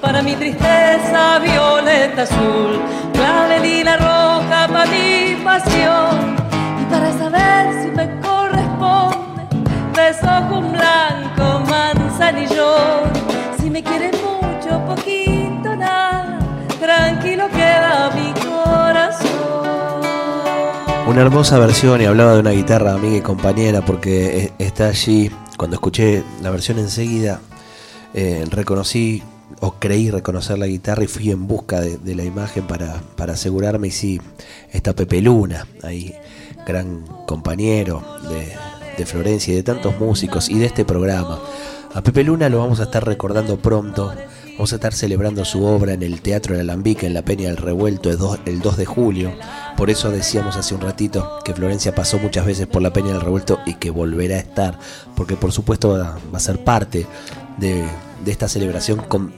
Para 0.00 0.22
mi 0.22 0.36
tristeza 0.36 1.40
violeta 1.40 2.22
azul, 2.22 2.80
clave 3.12 3.58
lila 3.58 3.96
roja 3.96 4.68
para 4.68 4.86
mi 4.86 5.34
pasión. 5.42 6.36
Y 6.80 6.84
para 6.84 7.12
saber 7.18 7.82
si 7.82 7.88
me 7.88 8.08
corresponde, 8.20 9.42
beso 9.92 10.30
con 10.48 10.70
blanco, 10.70 11.64
manzanillo. 11.68 12.76
Si 13.58 13.68
me 13.70 13.82
quiere 13.82 14.12
mucho, 14.12 14.78
poquito, 14.86 15.25
tranquilo 17.06 17.48
queda 17.50 18.10
mi 18.16 18.32
corazón. 18.32 19.30
Una 21.06 21.22
hermosa 21.22 21.58
versión 21.58 22.00
y 22.00 22.04
hablaba 22.04 22.34
de 22.34 22.40
una 22.40 22.50
guitarra 22.50 22.94
amiga 22.94 23.18
y 23.18 23.20
compañera 23.20 23.84
porque 23.84 24.38
eh, 24.38 24.52
está 24.58 24.88
allí. 24.88 25.30
Cuando 25.56 25.76
escuché 25.76 26.24
la 26.42 26.50
versión 26.50 26.78
enseguida, 26.78 27.40
eh, 28.12 28.44
reconocí 28.50 29.22
o 29.60 29.74
creí 29.78 30.10
reconocer 30.10 30.58
la 30.58 30.66
guitarra 30.66 31.04
y 31.04 31.06
fui 31.06 31.30
en 31.30 31.46
busca 31.46 31.80
de, 31.80 32.14
la 32.14 32.24
imagen 32.24 32.66
para, 32.66 33.00
asegurarme 33.32 33.88
y 33.88 33.92
sí, 33.92 34.20
está 34.72 34.92
Pepe 34.92 35.22
Luna, 35.22 35.66
ahí, 35.82 36.12
gran 36.66 37.06
compañero 37.26 38.02
de, 38.28 38.52
de, 38.98 39.06
Florencia 39.06 39.52
y 39.54 39.56
de 39.56 39.62
tantos 39.62 39.98
músicos 39.98 40.50
y 40.50 40.58
de 40.58 40.66
este 40.66 40.84
programa. 40.84 41.38
A 41.94 42.02
Pepe 42.02 42.24
Luna 42.24 42.50
lo 42.50 42.58
vamos 42.58 42.80
a 42.80 42.84
estar 42.84 43.06
recordando 43.06 43.56
pronto, 43.58 44.12
vamos 44.56 44.72
a 44.72 44.76
estar 44.76 44.94
celebrando 44.94 45.44
su 45.44 45.64
obra 45.66 45.92
en 45.92 46.02
el 46.02 46.22
Teatro 46.22 46.54
de 46.54 46.62
Alambique 46.62 47.06
en 47.06 47.12
la 47.12 47.22
Peña 47.22 47.48
del 47.48 47.58
Revuelto 47.58 48.10
el 48.10 48.60
2, 48.60 48.76
de 48.78 48.86
julio. 48.86 49.34
Por 49.76 49.90
eso 49.90 50.10
decíamos 50.10 50.56
hace 50.56 50.74
un 50.74 50.80
ratito 50.80 51.40
que 51.44 51.52
Florencia 51.52 51.94
pasó 51.94 52.18
muchas 52.18 52.46
veces 52.46 52.66
por 52.66 52.80
la 52.80 52.90
Peña 52.90 53.12
del 53.12 53.20
Revuelto 53.20 53.60
y 53.66 53.74
que 53.74 53.90
volverá 53.90 54.36
a 54.36 54.38
estar, 54.38 54.78
porque 55.14 55.36
por 55.36 55.52
supuesto 55.52 55.90
va, 55.90 56.18
a 56.32 56.40
ser 56.40 56.64
parte 56.64 57.06
de, 57.58 57.84
esta 58.24 58.48
celebración 58.48 59.00
con 59.00 59.34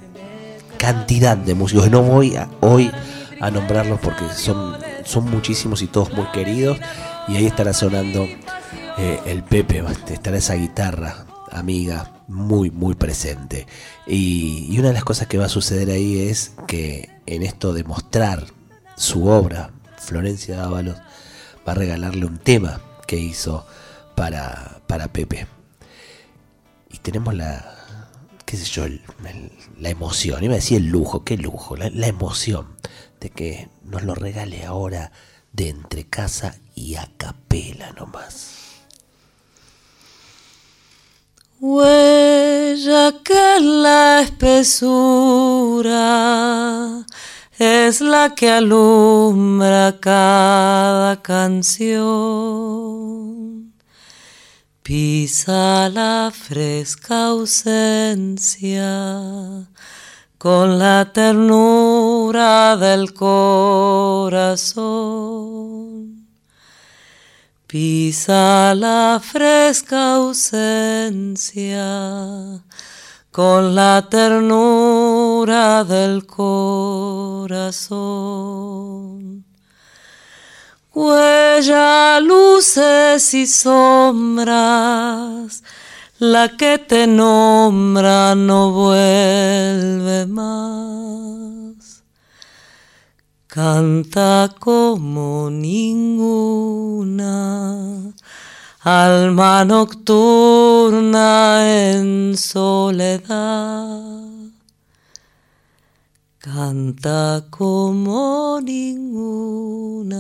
cantidad 0.77 1.37
de 1.37 1.55
músicos. 1.55 1.91
No 1.91 2.03
voy 2.03 2.37
a, 2.37 2.49
hoy 2.61 2.91
a 3.41 3.51
nombrarlos 3.51 3.99
porque 3.99 4.25
son, 4.33 4.77
son 5.05 5.29
muchísimos 5.29 5.83
y 5.83 5.89
todos 5.89 6.13
muy 6.13 6.27
queridos. 6.27 6.79
Y 7.27 7.37
ahí 7.37 7.47
estará 7.47 7.73
sonando 7.73 8.25
eh, 8.99 9.21
el 9.27 9.43
Pepe, 9.43 9.83
estará 10.11 10.39
esa 10.39 10.55
guitarra 10.55 11.27
amiga 11.51 12.18
muy, 12.29 12.71
muy 12.71 12.95
presente. 12.95 13.67
Y, 14.07 14.79
una 14.79 14.89
de 14.89 14.95
las 14.95 15.05
cosas 15.05 15.27
que 15.27 15.39
va 15.39 15.47
a 15.47 15.51
suceder 15.51 15.91
ahí 15.91 16.29
es 16.29 16.53
que 16.69 17.11
en 17.27 17.43
esto 17.43 17.73
de 17.73 17.85
mostrar 17.85 18.47
su 18.97 19.27
obra, 19.27 19.73
Florencia 19.97 20.57
Dávalos 20.57 20.97
va 21.67 21.73
a 21.73 21.75
regalarle 21.75 22.27
un 22.27 22.39
tema 22.39 22.81
que 23.07 23.17
hizo 23.17 23.67
para, 24.15 24.83
para 24.87 25.09
Pepe. 25.09 25.47
Y 26.91 26.99
tenemos 26.99 27.35
la, 27.35 27.75
qué 28.45 28.57
sé 28.57 28.65
yo, 28.65 28.87
la 29.79 29.91
emoción, 29.91 30.45
iba 30.45 30.55
a 30.55 30.57
decir 30.57 30.79
el 30.79 30.89
lujo, 30.89 31.25
qué 31.25 31.37
lujo, 31.37 31.77
la, 31.77 31.91
la 31.91 32.07
emoción 32.07 32.77
de 33.21 33.31
que 33.31 33.69
nos 33.85 34.05
lo 34.05 34.15
regale 34.15 34.65
ahora 34.65 35.13
de 35.53 35.71
entre 35.71 36.05
casa 36.05 36.57
y 36.75 36.95
a 36.97 37.11
capela 37.17 37.93
nomás. 37.93 38.58
Huella 41.61 43.15
que 43.25 43.61
la 43.61 44.21
espesura 44.23 45.85
es 47.59 48.01
la 48.01 48.33
que 48.37 48.49
alumbra 48.49 49.97
cada 50.01 51.21
canción 51.21 52.49
Pisa 54.85 55.91
la 55.91 56.33
fresca 56.33 57.27
ausencia 57.27 58.89
con 60.39 60.79
la 60.79 61.13
ternura 61.13 62.77
del 62.77 63.13
corazón. 63.13 64.79
Pisa 67.69 68.75
la 68.75 69.21
fresca 69.23 70.15
ausencia 70.15 71.85
con 73.31 73.75
la 73.75 74.09
ternura 74.11 75.85
del 75.85 76.27
corazón 76.27 77.69
huella, 80.99 82.19
luces 82.21 83.33
y 83.35 83.47
sombras, 83.47 84.53
la 86.19 86.49
que 86.57 86.79
te 86.79 87.07
nombra 87.07 88.35
no 88.35 88.73
vuelve 88.73 90.27
más. 90.27 91.78
Canta 93.49 94.55
como 94.61 95.49
ninguna. 95.51 97.17
Alma 98.85 99.65
nocturna 99.65 101.63
en 101.65 102.37
soledad. 102.37 104.03
Canta 106.39 107.47
como 107.49 108.61
ninguna. 108.63 110.19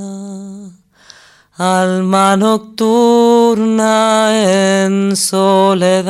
Alma 1.59 2.35
nocturna 2.35 4.31
en 4.33 5.15
soledad. 5.15 6.09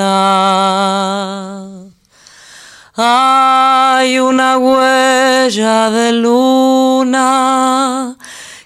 Hay 3.01 4.19
una 4.19 4.59
huella 4.59 5.89
de 5.89 6.13
luna 6.15 7.17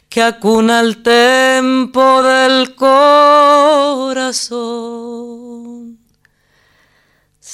que 0.08 0.22
acuna 0.22 0.80
el 0.80 1.02
tempo 1.02 2.22
del 2.22 2.74
corazón 2.74 4.32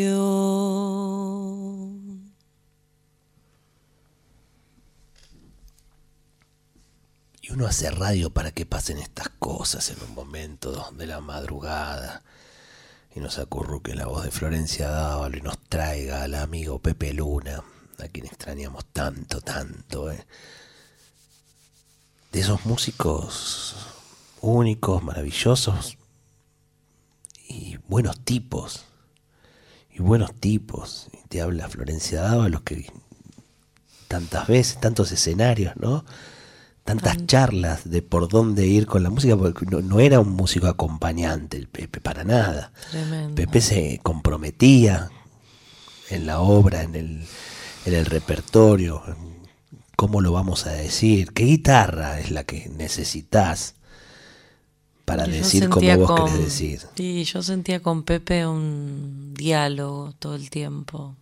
Y 7.40 7.52
uno 7.52 7.66
hace 7.66 7.90
radio 7.90 8.30
para 8.30 8.50
que 8.50 8.66
pasen 8.66 8.98
estas 8.98 9.28
cosas 9.38 9.88
en 9.90 10.02
un 10.02 10.14
momento 10.14 10.90
de 10.96 11.06
la 11.06 11.20
madrugada 11.20 12.22
y 13.14 13.20
nos 13.20 13.38
acurruque 13.38 13.94
la 13.94 14.06
voz 14.06 14.24
de 14.24 14.30
Florencia 14.30 14.88
Dávalo 14.88 15.36
y 15.36 15.42
nos 15.42 15.58
traiga 15.68 16.22
al 16.22 16.34
amigo 16.34 16.78
Pepe 16.78 17.12
Luna, 17.12 17.62
a 17.98 18.08
quien 18.08 18.26
extrañamos 18.26 18.86
tanto, 18.86 19.40
tanto. 19.40 20.10
¿eh? 20.10 20.26
De 22.32 22.40
esos 22.40 22.66
músicos 22.66 23.76
únicos, 24.40 25.02
maravillosos, 25.02 25.96
y 27.48 27.76
buenos 27.88 28.20
tipos. 28.20 28.84
Y 29.94 30.00
buenos 30.00 30.34
tipos. 30.34 31.08
Y 31.12 31.28
te 31.28 31.40
habla 31.42 31.68
Florencia 31.68 32.32
los 32.48 32.62
que 32.62 32.90
tantas 34.08 34.46
veces, 34.46 34.80
tantos 34.80 35.12
escenarios, 35.12 35.74
¿no? 35.76 36.04
Tantas 36.84 37.26
charlas 37.26 37.88
de 37.88 38.02
por 38.02 38.28
dónde 38.28 38.66
ir 38.66 38.86
con 38.86 39.02
la 39.02 39.10
música, 39.10 39.36
porque 39.36 39.64
no, 39.66 40.00
era 40.00 40.18
un 40.18 40.30
músico 40.30 40.66
acompañante 40.66 41.56
el 41.56 41.68
Pepe, 41.68 42.00
para 42.00 42.24
nada. 42.24 42.72
Pepe 43.34 43.60
se 43.60 44.00
comprometía 44.02 45.10
en 46.10 46.26
la 46.26 46.40
obra, 46.40 46.82
en 46.82 46.94
el, 46.96 47.26
en 47.86 47.94
el 47.94 48.04
repertorio, 48.06 49.02
cómo 49.96 50.20
lo 50.20 50.32
vamos 50.32 50.66
a 50.66 50.72
decir, 50.72 51.32
qué 51.32 51.44
guitarra 51.44 52.20
es 52.20 52.30
la 52.30 52.44
que 52.44 52.68
necesitas 52.68 53.74
para 55.04 55.26
decir 55.26 55.68
como 55.68 55.96
vos 55.98 56.12
querés 56.12 56.38
decir. 56.38 56.80
Sí, 56.96 57.24
yo 57.24 57.42
sentía 57.42 57.80
con 57.80 58.02
Pepe 58.02 58.46
un 58.46 59.34
diálogo 59.34 60.14
todo 60.18 60.34
el 60.34 60.48
tiempo. 60.48 61.14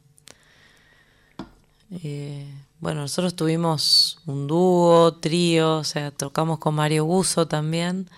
Eh, 1.91 2.47
bueno, 2.79 3.03
nosotros 3.03 3.35
tuvimos 3.35 4.21
un 4.27 4.47
dúo, 4.47 5.15
trío, 5.15 5.79
o 5.79 5.85
sea, 5.85 6.11
tocamos 6.11 6.59
con 6.59 6.75
Mario 6.75 7.05
Guso 7.05 7.49
también, 7.49 8.09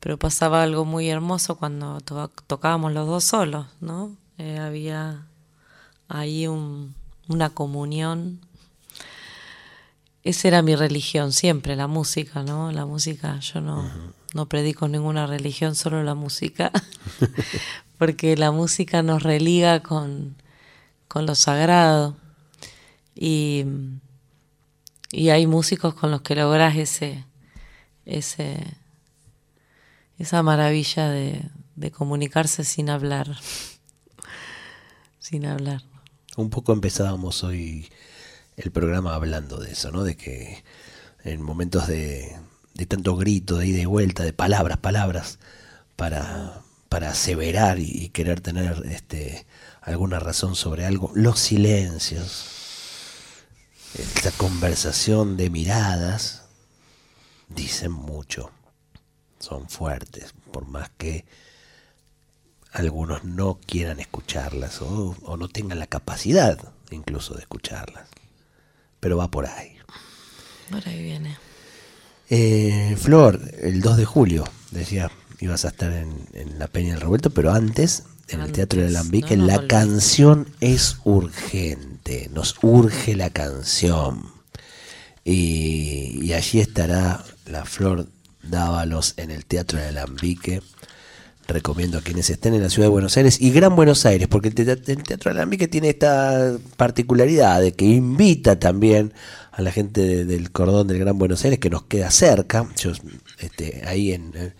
pero 0.00 0.16
pasaba 0.16 0.62
algo 0.62 0.84
muy 0.84 1.08
hermoso 1.08 1.56
cuando 1.56 2.00
tocábamos 2.46 2.92
los 2.92 3.06
dos 3.06 3.24
solos, 3.24 3.66
¿no? 3.80 4.16
Eh, 4.38 4.58
había 4.58 5.26
ahí 6.08 6.46
una 6.46 7.50
comunión. 7.50 8.40
Esa 10.24 10.48
era 10.48 10.62
mi 10.62 10.74
religión 10.74 11.32
siempre, 11.32 11.76
la 11.76 11.86
música, 11.86 12.42
¿no? 12.42 12.72
La 12.72 12.86
música, 12.86 13.38
yo 13.40 13.60
no 13.60 13.88
no 14.34 14.48
predico 14.48 14.88
ninguna 14.88 15.26
religión, 15.26 15.74
solo 15.74 16.02
la 16.02 16.14
música, 16.14 16.70
porque 17.98 18.36
la 18.36 18.50
música 18.50 19.02
nos 19.02 19.22
religa 19.22 19.82
con, 19.82 20.36
con 21.06 21.26
lo 21.26 21.34
sagrado. 21.34 22.16
Y, 23.14 23.64
y, 25.10 25.30
hay 25.30 25.46
músicos 25.46 25.94
con 25.94 26.10
los 26.10 26.20
que 26.20 26.36
logras 26.36 26.76
ese, 26.76 27.24
ese, 28.04 28.64
esa 30.18 30.42
maravilla 30.42 31.08
de, 31.08 31.42
de 31.74 31.90
comunicarse 31.90 32.64
sin 32.64 32.90
hablar. 32.90 33.36
sin 35.18 35.46
hablar. 35.46 35.82
Un 36.36 36.50
poco 36.50 36.72
empezábamos 36.72 37.42
hoy 37.42 37.90
el 38.58 38.72
programa 38.72 39.14
hablando 39.14 39.58
de 39.58 39.72
eso, 39.72 39.90
¿no? 39.90 40.02
De 40.02 40.16
que 40.16 40.64
en 41.24 41.40
momentos 41.42 41.86
de, 41.86 42.36
tanto 42.88 43.16
grito, 43.16 43.58
de 43.58 43.68
ida 43.68 43.80
y 43.80 43.86
vuelta, 43.86 44.24
de 44.24 44.32
palabras, 44.32 44.78
palabras, 44.78 45.38
para, 45.96 46.62
para 46.88 47.10
aseverar 47.10 47.78
y, 47.78 48.08
querer 48.10 48.40
tener 48.40 48.82
este, 48.90 49.46
alguna 49.80 50.18
razón 50.18 50.56
sobre 50.56 50.86
algo. 50.86 51.12
Los 51.14 51.38
silencios, 51.38 52.46
esta 53.94 54.32
conversación 54.32 55.36
de 55.36 55.50
miradas, 55.50 56.42
dicen 57.48 57.92
mucho, 57.92 58.50
son 59.38 59.68
fuertes, 59.68 60.34
por 60.52 60.66
más 60.66 60.90
que 60.98 61.24
algunos 62.72 63.24
no 63.24 63.58
quieran 63.64 64.00
escucharlas 64.00 64.82
o 64.82 65.36
no 65.38 65.48
tengan 65.48 65.78
la 65.78 65.86
capacidad 65.86 66.58
incluso 66.90 67.34
de 67.34 67.40
escucharlas. 67.40 68.08
Pero 69.00 69.16
va 69.16 69.28
por 69.28 69.46
ahí. 69.46 69.76
Por 70.70 70.86
ahí 70.86 71.02
viene. 71.02 71.36
Eh, 72.30 72.96
Flor, 73.00 73.40
el 73.60 73.80
2 73.80 73.96
de 73.96 74.04
julio, 74.04 74.44
decía, 74.70 75.10
ibas 75.40 75.64
a 75.64 75.68
estar 75.68 75.92
en, 75.92 76.58
la 76.58 76.68
Peña 76.68 76.92
del 76.92 77.00
Revuelto, 77.00 77.30
pero 77.30 77.52
antes, 77.52 78.04
en 78.28 78.40
el 78.40 78.52
Teatro 78.52 78.82
del 78.82 78.96
Alambique, 78.96 79.36
la 79.36 79.66
canción 79.66 80.48
es 80.60 80.98
urgente, 81.04 82.28
nos 82.32 82.56
urge 82.62 83.16
la 83.16 83.30
canción. 83.30 84.30
Y, 85.24 86.32
allí 86.32 86.60
estará 86.60 87.24
la 87.46 87.64
Flor 87.64 88.08
Dávalos 88.42 89.14
en 89.16 89.30
el 89.30 89.44
Teatro 89.44 89.78
del 89.78 89.98
Alambique. 89.98 90.62
Recomiendo 91.48 91.96
a 91.96 92.02
quienes 92.02 92.28
estén 92.28 92.52
en 92.52 92.62
la 92.62 92.68
ciudad 92.68 92.88
de 92.88 92.92
Buenos 92.92 93.16
Aires 93.16 93.40
y 93.40 93.50
Gran 93.50 93.74
Buenos 93.74 94.04
Aires, 94.04 94.28
porque 94.28 94.48
el 94.48 94.54
Teatro 94.54 95.30
Alambique 95.30 95.66
tiene 95.66 95.88
esta 95.88 96.58
particularidad 96.76 97.62
de 97.62 97.72
que 97.72 97.86
invita 97.86 98.58
también 98.58 99.14
a 99.50 99.62
la 99.62 99.72
gente 99.72 100.26
del 100.26 100.52
cordón 100.52 100.86
del 100.88 100.98
Gran 100.98 101.18
Buenos 101.18 101.42
Aires 101.44 101.58
que 101.58 101.70
nos 101.70 101.84
queda 101.84 102.10
cerca. 102.10 102.68
Yo 102.76 102.92
este, 103.38 103.82
ahí 103.86 104.12
en, 104.12 104.54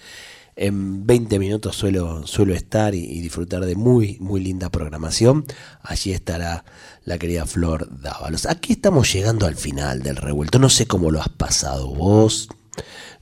en 0.58 1.06
20 1.06 1.38
minutos 1.38 1.76
suelo, 1.76 2.26
suelo 2.26 2.52
estar 2.52 2.94
y, 2.94 3.20
disfrutar 3.20 3.64
de 3.64 3.76
muy, 3.76 4.16
muy 4.18 4.40
linda 4.40 4.70
programación. 4.70 5.44
Allí 5.82 6.12
estará 6.12 6.64
la 7.04 7.16
querida 7.16 7.46
Flor 7.46 7.88
Dávalos. 8.00 8.46
Aquí 8.46 8.72
estamos 8.72 9.12
llegando 9.12 9.46
al 9.46 9.54
final 9.54 10.02
del 10.02 10.16
revuelto. 10.16 10.58
No 10.58 10.68
sé 10.68 10.86
cómo 10.86 11.12
lo 11.12 11.20
has 11.20 11.28
pasado 11.28 11.94
vos. 11.94 12.48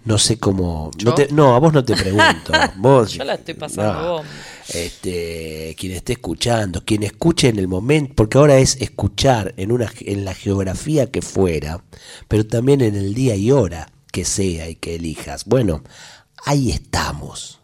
No 0.06 0.18
sé 0.18 0.38
cómo. 0.38 0.90
No, 1.32 1.54
a 1.56 1.58
vos 1.58 1.72
no 1.72 1.84
te 1.84 1.96
pregunto. 1.96 2.52
Vos, 2.76 3.12
Yo 3.14 3.24
la 3.24 3.34
estoy 3.34 3.54
pasando 3.54 4.18
vos. 4.18 4.26
Este, 4.72 5.74
quien 5.76 5.92
esté 5.92 6.14
escuchando, 6.14 6.84
quien 6.84 7.02
escuche 7.02 7.48
en 7.48 7.58
el 7.58 7.66
momento, 7.66 8.14
porque 8.14 8.38
ahora 8.38 8.58
es 8.58 8.80
escuchar 8.80 9.52
en, 9.56 9.72
una, 9.72 9.90
en 10.00 10.24
la 10.24 10.34
geografía 10.34 11.10
que 11.10 11.22
fuera, 11.22 11.82
pero 12.28 12.46
también 12.46 12.82
en 12.82 12.94
el 12.94 13.14
día 13.14 13.34
y 13.34 13.50
hora 13.50 13.90
que 14.12 14.24
sea 14.24 14.68
y 14.68 14.76
que 14.76 14.94
elijas. 14.94 15.44
Bueno, 15.44 15.82
ahí 16.44 16.70
estamos. 16.70 17.60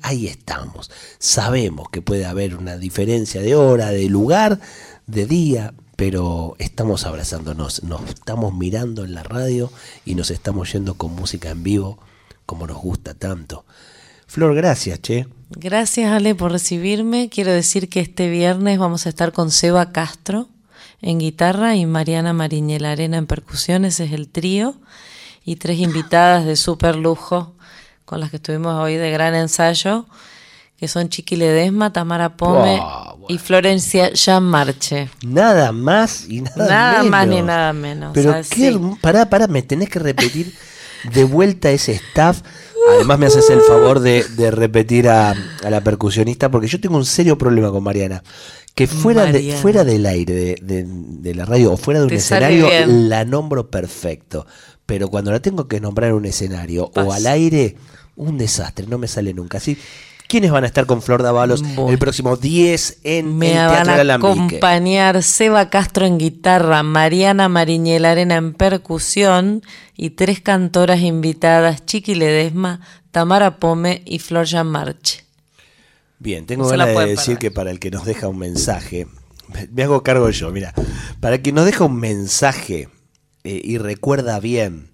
Ahí 0.00 0.26
estamos. 0.26 0.90
Sabemos 1.18 1.90
que 1.90 2.00
puede 2.02 2.24
haber 2.24 2.56
una 2.56 2.78
diferencia 2.78 3.42
de 3.42 3.54
hora, 3.54 3.90
de 3.90 4.08
lugar, 4.08 4.58
de 5.06 5.26
día, 5.26 5.74
pero 5.96 6.56
estamos 6.58 7.04
abrazándonos, 7.06 7.82
nos 7.82 8.08
estamos 8.08 8.54
mirando 8.54 9.04
en 9.04 9.14
la 9.14 9.22
radio 9.22 9.70
y 10.04 10.14
nos 10.14 10.30
estamos 10.30 10.72
yendo 10.72 10.94
con 10.94 11.14
música 11.14 11.50
en 11.50 11.62
vivo 11.62 11.98
como 12.46 12.66
nos 12.66 12.78
gusta 12.78 13.14
tanto. 13.14 13.64
Flor, 14.26 14.54
gracias, 14.54 15.00
che. 15.00 15.26
Gracias, 15.50 16.10
Ale, 16.12 16.34
por 16.34 16.52
recibirme. 16.52 17.28
Quiero 17.28 17.52
decir 17.52 17.88
que 17.88 18.00
este 18.00 18.28
viernes 18.28 18.78
vamos 18.78 19.06
a 19.06 19.08
estar 19.08 19.32
con 19.32 19.50
Seba 19.50 19.92
Castro 19.92 20.48
en 21.00 21.18
guitarra 21.18 21.76
y 21.76 21.86
Mariana 21.86 22.32
Mariñel 22.32 22.84
Arena 22.84 23.18
en 23.18 23.26
percusiones, 23.26 24.00
es 24.00 24.12
el 24.12 24.28
trío, 24.28 24.74
y 25.44 25.56
tres 25.56 25.78
invitadas 25.78 26.46
de 26.46 26.56
súper 26.56 26.96
lujo 26.96 27.54
con 28.04 28.20
las 28.20 28.30
que 28.30 28.36
estuvimos 28.36 28.74
hoy 28.74 28.94
de 28.96 29.10
gran 29.10 29.34
ensayo, 29.34 30.06
que 30.76 30.88
son 30.88 31.08
Chiqui 31.08 31.36
Ledesma, 31.36 31.92
Tamara 31.92 32.36
Pome 32.36 32.80
y 33.28 33.38
Florencia 33.38 34.40
Marche. 34.40 35.08
Nada 35.24 35.72
más 35.72 36.26
y 36.28 36.42
nada, 36.42 36.66
nada 36.68 37.02
más 37.04 37.26
ni 37.26 37.42
nada 37.42 37.72
menos. 37.72 38.12
Pero 38.14 38.34
qué, 38.50 38.78
pará, 39.00 39.30
pará, 39.30 39.46
me 39.46 39.62
tenés 39.62 39.88
que 39.88 39.98
repetir 39.98 40.52
de 41.12 41.24
vuelta 41.24 41.70
ese 41.70 41.92
staff. 41.92 42.42
Además 42.96 43.18
me 43.18 43.26
haces 43.26 43.48
el 43.48 43.62
favor 43.62 44.00
de, 44.00 44.24
repetir 44.50 45.08
a, 45.08 45.34
la 45.62 45.80
percusionista 45.80 46.50
porque 46.50 46.66
yo 46.66 46.80
tengo 46.80 46.96
un 46.96 47.06
serio 47.06 47.38
problema 47.38 47.70
con 47.70 47.82
Mariana. 47.82 48.22
Que 48.74 48.88
fuera, 48.88 49.26
de, 49.26 49.52
fuera 49.52 49.84
del 49.84 50.04
aire 50.04 50.56
de, 50.60 51.34
la 51.34 51.44
radio 51.44 51.72
o 51.72 51.76
fuera 51.76 52.00
de 52.00 52.06
un 52.06 52.12
escenario 52.12 52.68
la 52.86 53.24
nombro 53.24 53.70
perfecto. 53.70 54.46
Pero 54.84 55.08
cuando 55.08 55.30
la 55.30 55.40
tengo 55.40 55.66
que 55.68 55.80
nombrar 55.80 56.10
en 56.10 56.16
un 56.16 56.26
escenario 56.26 56.90
o 56.94 57.12
al 57.12 57.26
aire, 57.26 57.76
un 58.16 58.36
desastre, 58.36 58.86
no 58.86 58.98
me 58.98 59.06
sale 59.06 59.32
nunca. 59.32 59.58
Así 59.58 59.78
¿Quiénes 60.28 60.50
van 60.50 60.64
a 60.64 60.66
estar 60.66 60.86
con 60.86 61.02
Flor 61.02 61.22
Davalos 61.22 61.62
Bueno. 61.62 61.90
el 61.90 61.98
próximo 61.98 62.36
10 62.36 62.98
en 63.04 63.36
Me 63.38 63.52
el 63.52 63.56
van 63.58 63.68
Teatro 63.74 63.92
a 63.92 63.96
del 63.98 64.10
Alambique? 64.10 64.56
acompañar 64.56 65.22
Seba 65.22 65.70
Castro 65.70 66.06
en 66.06 66.18
guitarra, 66.18 66.82
Mariana 66.82 67.48
Mariñel 67.48 68.04
Arena 68.04 68.36
en 68.36 68.54
percusión 68.54 69.62
y 69.96 70.10
tres 70.10 70.40
cantoras 70.40 71.00
invitadas, 71.00 71.84
Chiqui 71.86 72.14
Ledesma, 72.14 72.80
Tamara 73.12 73.58
Pome 73.58 74.02
y 74.06 74.18
Flor 74.18 74.46
Marche. 74.64 75.24
Bien, 76.18 76.46
tengo 76.46 76.64
No 76.64 76.70
ganas 76.70 76.88
de 76.88 77.06
decir 77.06 77.38
que 77.38 77.50
para 77.50 77.70
el 77.70 77.78
que 77.78 77.90
nos 77.90 78.04
deja 78.04 78.26
un 78.28 78.38
mensaje, 78.38 79.06
me- 79.52 79.68
me 79.72 79.82
hago 79.84 80.02
cargo 80.02 80.30
yo, 80.30 80.50
mira, 80.50 80.72
para 81.20 81.36
el 81.36 81.42
que 81.42 81.52
nos 81.52 81.66
deja 81.66 81.84
un 81.84 81.96
mensaje 82.00 82.88
eh, 83.44 83.60
y 83.62 83.78
recuerda 83.78 84.40
bien 84.40 84.90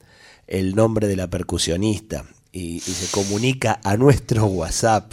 el 0.48 0.74
nombre 0.74 1.06
de 1.06 1.16
la 1.16 1.28
percusionista 1.30 2.24
y, 2.52 2.76
y 2.76 2.80
se 2.80 3.10
comunica 3.12 3.78
a 3.84 3.96
nuestro 3.96 4.46
WhatsApp, 4.46 5.12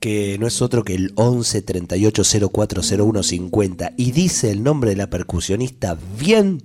que 0.00 0.38
no 0.40 0.46
es 0.46 0.62
otro 0.62 0.82
que 0.82 0.94
el 0.94 1.12
11 1.14 1.62
38 1.62 2.22
04 2.50 2.82
01 2.98 3.22
50, 3.22 3.92
y 3.96 4.12
dice 4.12 4.50
el 4.50 4.62
nombre 4.62 4.90
de 4.90 4.96
la 4.96 5.08
percusionista 5.08 5.96
bien, 6.18 6.62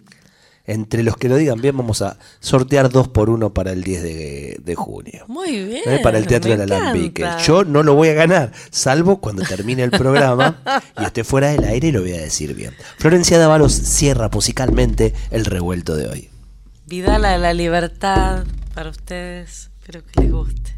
entre 0.65 1.03
los 1.03 1.17
que 1.17 1.29
lo 1.29 1.35
digan 1.35 1.61
bien, 1.61 1.77
vamos 1.77 2.01
a 2.01 2.17
sortear 2.39 2.89
dos 2.89 3.07
por 3.07 3.29
uno 3.29 3.53
para 3.53 3.71
el 3.71 3.83
10 3.83 4.03
de, 4.03 4.57
de 4.63 4.75
junio. 4.75 5.25
Muy 5.27 5.63
bien. 5.63 5.81
¿eh? 5.85 5.99
para 6.01 6.17
el 6.17 6.25
Teatro 6.25 6.49
del 6.51 6.61
Alambique. 6.61 7.27
Yo 7.45 7.63
no 7.63 7.83
lo 7.83 7.93
voy 7.93 8.09
a 8.09 8.13
ganar, 8.13 8.51
salvo 8.71 9.19
cuando 9.19 9.43
termine 9.43 9.83
el 9.83 9.91
programa 9.91 10.61
y 10.99 11.03
esté 11.03 11.23
fuera 11.23 11.49
del 11.49 11.65
aire 11.65 11.89
y 11.89 11.91
lo 11.91 12.01
voy 12.01 12.13
a 12.13 12.21
decir 12.21 12.55
bien. 12.55 12.73
Florencia 12.97 13.37
Dávalos 13.37 13.73
cierra 13.73 14.29
musicalmente 14.33 15.13
el 15.29 15.45
revuelto 15.45 15.95
de 15.95 16.07
hoy. 16.07 16.29
Vidala 16.87 17.33
de 17.33 17.39
la 17.39 17.53
libertad 17.53 18.45
para 18.73 18.89
ustedes, 18.89 19.71
espero 19.81 20.03
que 20.05 20.21
les 20.21 20.31
guste. 20.31 20.75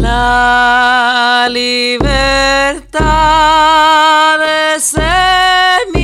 La 0.00 1.48
libertad 1.50 2.98
de 4.38 4.80
semilla, 4.80 6.03